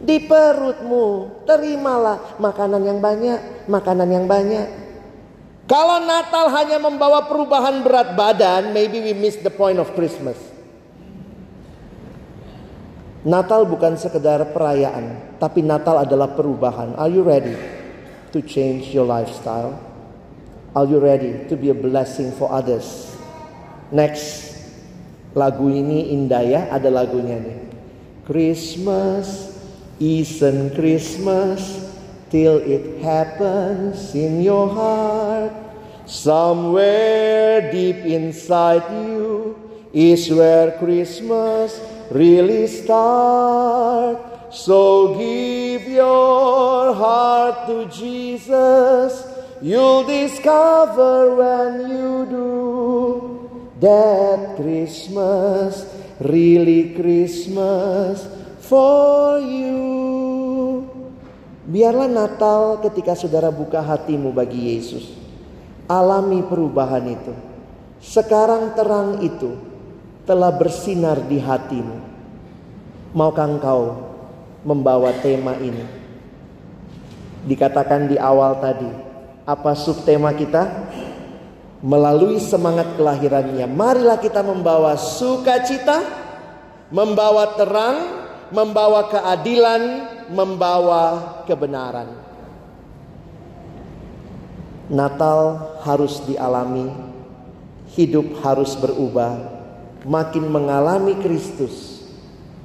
Di 0.01 0.17
perutmu 0.25 1.45
terimalah 1.45 2.41
makanan 2.41 2.83
yang 2.89 2.99
banyak, 3.05 3.69
makanan 3.69 4.09
yang 4.09 4.25
banyak. 4.25 4.67
Kalau 5.69 6.03
Natal 6.03 6.51
hanya 6.51 6.81
membawa 6.81 7.29
perubahan 7.29 7.85
berat 7.85 8.17
badan, 8.17 8.73
maybe 8.73 8.99
we 8.99 9.13
miss 9.13 9.39
the 9.39 9.53
point 9.53 9.77
of 9.77 9.93
Christmas. 9.93 10.41
Natal 13.21 13.69
bukan 13.69 14.01
sekedar 14.01 14.41
perayaan, 14.57 15.37
tapi 15.37 15.61
Natal 15.61 16.01
adalah 16.01 16.33
perubahan. 16.33 16.97
Are 16.97 17.13
you 17.13 17.21
ready 17.21 17.53
to 18.33 18.41
change 18.41 18.89
your 18.97 19.05
lifestyle? 19.05 19.77
Are 20.73 20.89
you 20.89 20.97
ready 20.97 21.45
to 21.53 21.55
be 21.55 21.69
a 21.69 21.77
blessing 21.77 22.33
for 22.33 22.49
others? 22.49 23.13
Next, 23.93 24.57
lagu 25.37 25.69
ini 25.69 26.17
indah 26.17 26.43
ya, 26.47 26.61
ada 26.73 26.89
lagunya 26.89 27.37
nih. 27.37 27.59
Christmas 28.25 29.50
isn't 30.01 30.75
Christmas 30.75 31.93
till 32.31 32.57
it 32.59 33.03
happens 33.03 34.15
in 34.15 34.41
your 34.41 34.69
heart. 34.69 35.53
Somewhere 36.07 37.71
deep 37.71 37.97
inside 37.97 38.83
you 38.91 39.55
is 39.93 40.31
where 40.31 40.73
Christmas 40.79 41.79
really 42.11 42.67
start. 42.67 44.19
So 44.53 45.15
give 45.19 45.87
your 45.87 46.95
heart 46.95 47.67
to 47.67 47.87
Jesus. 47.87 49.23
You'll 49.61 50.05
discover 50.05 51.37
when 51.37 51.91
you 51.91 52.27
do 52.27 53.71
that 53.81 54.57
Christmas, 54.57 55.85
really 56.21 56.95
Christmas 56.95 58.40
for 58.71 59.43
you. 59.43 59.83
Biarlah 61.67 62.07
Natal 62.07 62.79
ketika 62.87 63.19
saudara 63.19 63.51
buka 63.51 63.83
hatimu 63.83 64.31
bagi 64.31 64.71
Yesus. 64.71 65.11
Alami 65.91 66.47
perubahan 66.47 67.03
itu. 67.11 67.35
Sekarang 67.99 68.79
terang 68.79 69.19
itu 69.27 69.59
telah 70.23 70.55
bersinar 70.55 71.19
di 71.27 71.43
hatimu. 71.43 71.99
Maukah 73.11 73.51
engkau 73.51 73.83
membawa 74.63 75.11
tema 75.19 75.59
ini? 75.59 75.83
Dikatakan 77.43 78.07
di 78.07 78.15
awal 78.15 78.63
tadi, 78.63 78.87
apa 79.43 79.75
subtema 79.75 80.31
kita? 80.31 80.87
Melalui 81.81 82.37
semangat 82.39 82.95
kelahirannya, 82.95 83.65
marilah 83.65 84.21
kita 84.21 84.45
membawa 84.45 84.95
sukacita, 85.01 86.05
membawa 86.93 87.57
terang, 87.57 88.20
membawa 88.51 89.11
keadilan, 89.11 89.83
membawa 90.31 91.03
kebenaran. 91.47 92.11
Natal 94.91 95.71
harus 95.87 96.19
dialami, 96.27 96.91
hidup 97.95 98.43
harus 98.43 98.75
berubah, 98.75 99.39
makin 100.03 100.51
mengalami 100.51 101.15
Kristus, 101.23 102.03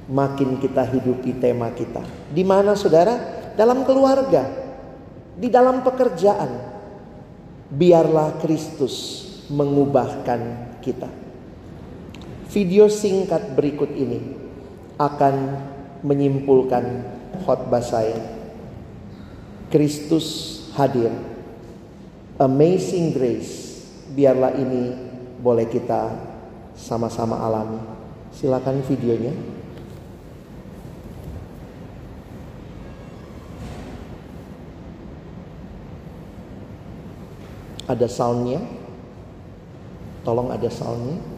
makin 0.09 0.57
kita 0.57 0.81
hidupi 0.89 1.37
tema 1.37 1.69
kita. 1.69 2.01
Di 2.33 2.41
mana 2.41 2.73
saudara? 2.73 3.33
Dalam 3.55 3.87
keluarga, 3.87 4.43
di 5.37 5.47
dalam 5.47 5.85
pekerjaan. 5.85 6.73
Biarlah 7.65 8.37
Kristus 8.39 9.25
mengubahkan 9.49 10.41
kita. 10.85 11.09
Video 12.53 12.85
singkat 12.87 13.57
berikut 13.57 13.89
ini 13.89 14.21
akan 14.95 15.35
menyimpulkan 16.05 17.01
khotbah 17.41 17.81
saya. 17.81 18.21
Kristus 19.73 20.61
hadir. 20.77 21.09
Amazing 22.37 23.09
grace. 23.17 23.81
Biarlah 24.13 24.53
ini 24.53 24.93
boleh 25.41 25.65
kita 25.65 26.13
sama-sama 26.77 27.41
alami. 27.41 27.81
Silakan 28.29 28.85
videonya. 28.85 29.33
Ada 37.89 38.05
soundnya. 38.05 38.61
Tolong 40.21 40.53
ada 40.53 40.69
soundnya. 40.69 41.34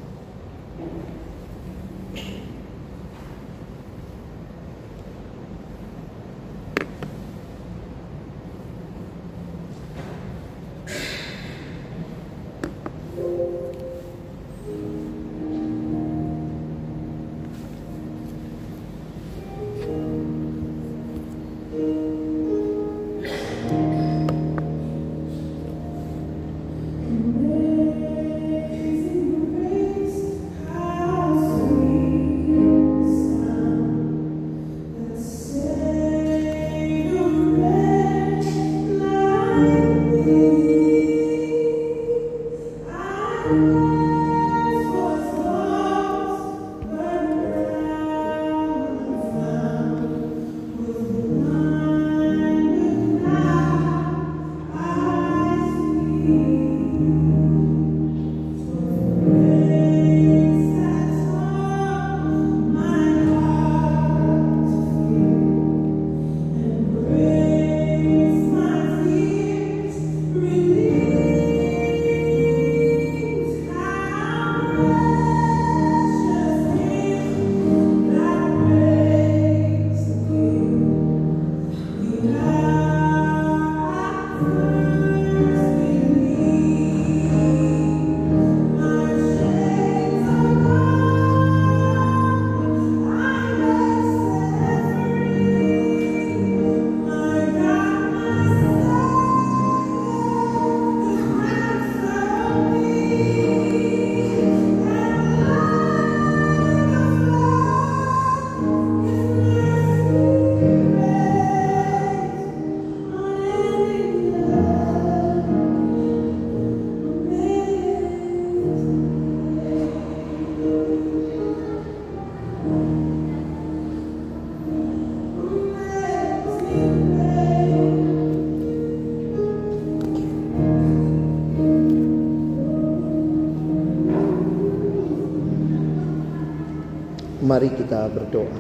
Mari 137.48 137.72
kita 137.72 138.12
berdoa. 138.12 138.60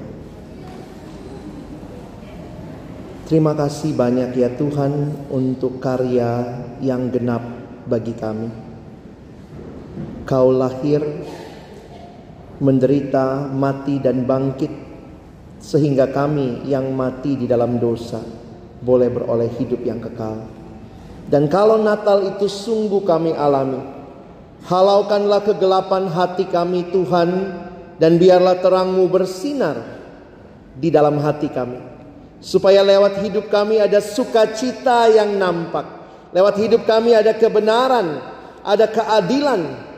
Terima 3.27 3.51
kasih 3.51 3.91
banyak 3.91 4.31
ya 4.39 4.55
Tuhan 4.55 5.27
untuk 5.27 5.83
karya 5.83 6.63
yang 6.79 7.11
genap 7.11 7.43
bagi 7.83 8.15
kami. 8.15 8.47
Kau 10.23 10.55
lahir, 10.55 11.03
menderita, 12.63 13.51
mati 13.51 13.99
dan 13.99 14.23
bangkit 14.23 14.71
sehingga 15.59 16.07
kami 16.07 16.63
yang 16.63 16.95
mati 16.95 17.35
di 17.35 17.43
dalam 17.43 17.83
dosa 17.83 18.23
boleh 18.79 19.11
beroleh 19.11 19.51
hidup 19.59 19.83
yang 19.83 19.99
kekal. 19.99 20.47
Dan 21.27 21.51
kalau 21.51 21.83
Natal 21.83 22.23
itu 22.23 22.47
sungguh 22.47 23.03
kami 23.03 23.35
alami, 23.35 23.83
halaukanlah 24.71 25.43
kegelapan 25.43 26.07
hati 26.07 26.47
kami 26.47 26.87
Tuhan 26.95 27.29
dan 27.97 28.21
biarlah 28.21 28.61
terangmu 28.61 29.09
bersinar 29.09 29.77
di 30.77 30.93
dalam 30.93 31.17
hati 31.17 31.49
kami. 31.49 31.81
Supaya 32.37 32.85
lewat 32.85 33.25
hidup 33.25 33.49
kami 33.49 33.81
ada 33.81 33.97
sukacita 33.97 35.09
yang 35.09 35.41
nampak. 35.41 35.85
Lewat 36.29 36.61
hidup 36.61 36.85
kami 36.85 37.17
ada 37.17 37.33
kebenaran, 37.33 38.21
ada 38.61 38.85
keadilan. 38.85 39.89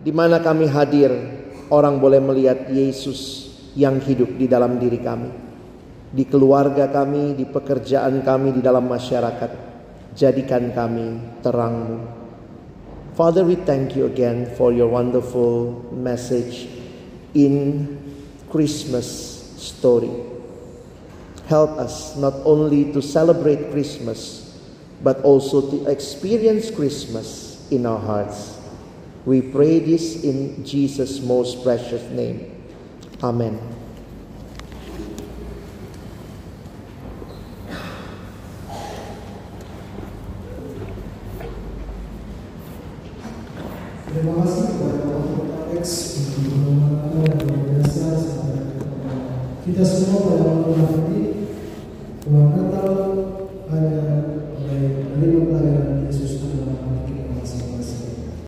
Di 0.00 0.14
mana 0.14 0.40
kami 0.40 0.70
hadir, 0.70 1.12
orang 1.68 1.98
boleh 1.98 2.22
melihat 2.22 2.70
Yesus 2.70 3.50
yang 3.74 3.98
hidup 3.98 4.38
di 4.38 4.46
dalam 4.46 4.78
diri 4.78 5.02
kami. 5.02 5.30
Di 6.10 6.24
keluarga 6.30 6.88
kami, 6.88 7.34
di 7.34 7.44
pekerjaan 7.44 8.22
kami, 8.22 8.54
di 8.54 8.62
dalam 8.62 8.86
masyarakat 8.86 9.50
jadikan 10.14 10.70
kami 10.70 11.38
terangmu. 11.42 12.22
Father, 13.18 13.42
we 13.42 13.58
thank 13.66 13.98
you 13.98 14.06
again 14.06 14.46
for 14.54 14.70
your 14.70 14.88
wonderful 14.88 15.84
message 15.92 16.79
in 17.34 17.98
Christmas 18.50 19.06
story. 19.58 20.10
Help 21.46 21.70
us 21.78 22.16
not 22.16 22.34
only 22.44 22.92
to 22.92 23.02
celebrate 23.02 23.70
Christmas, 23.70 24.58
but 25.02 25.20
also 25.22 25.60
to 25.70 25.90
experience 25.90 26.70
Christmas 26.70 27.66
in 27.70 27.86
our 27.86 27.98
hearts. 27.98 28.58
We 29.24 29.42
pray 29.42 29.80
this 29.80 30.24
in 30.24 30.64
Jesus' 30.64 31.20
most 31.20 31.62
precious 31.62 32.02
name. 32.10 32.56
Amen. 33.22 33.58
Terima 44.10 44.42
kasih 44.42 44.59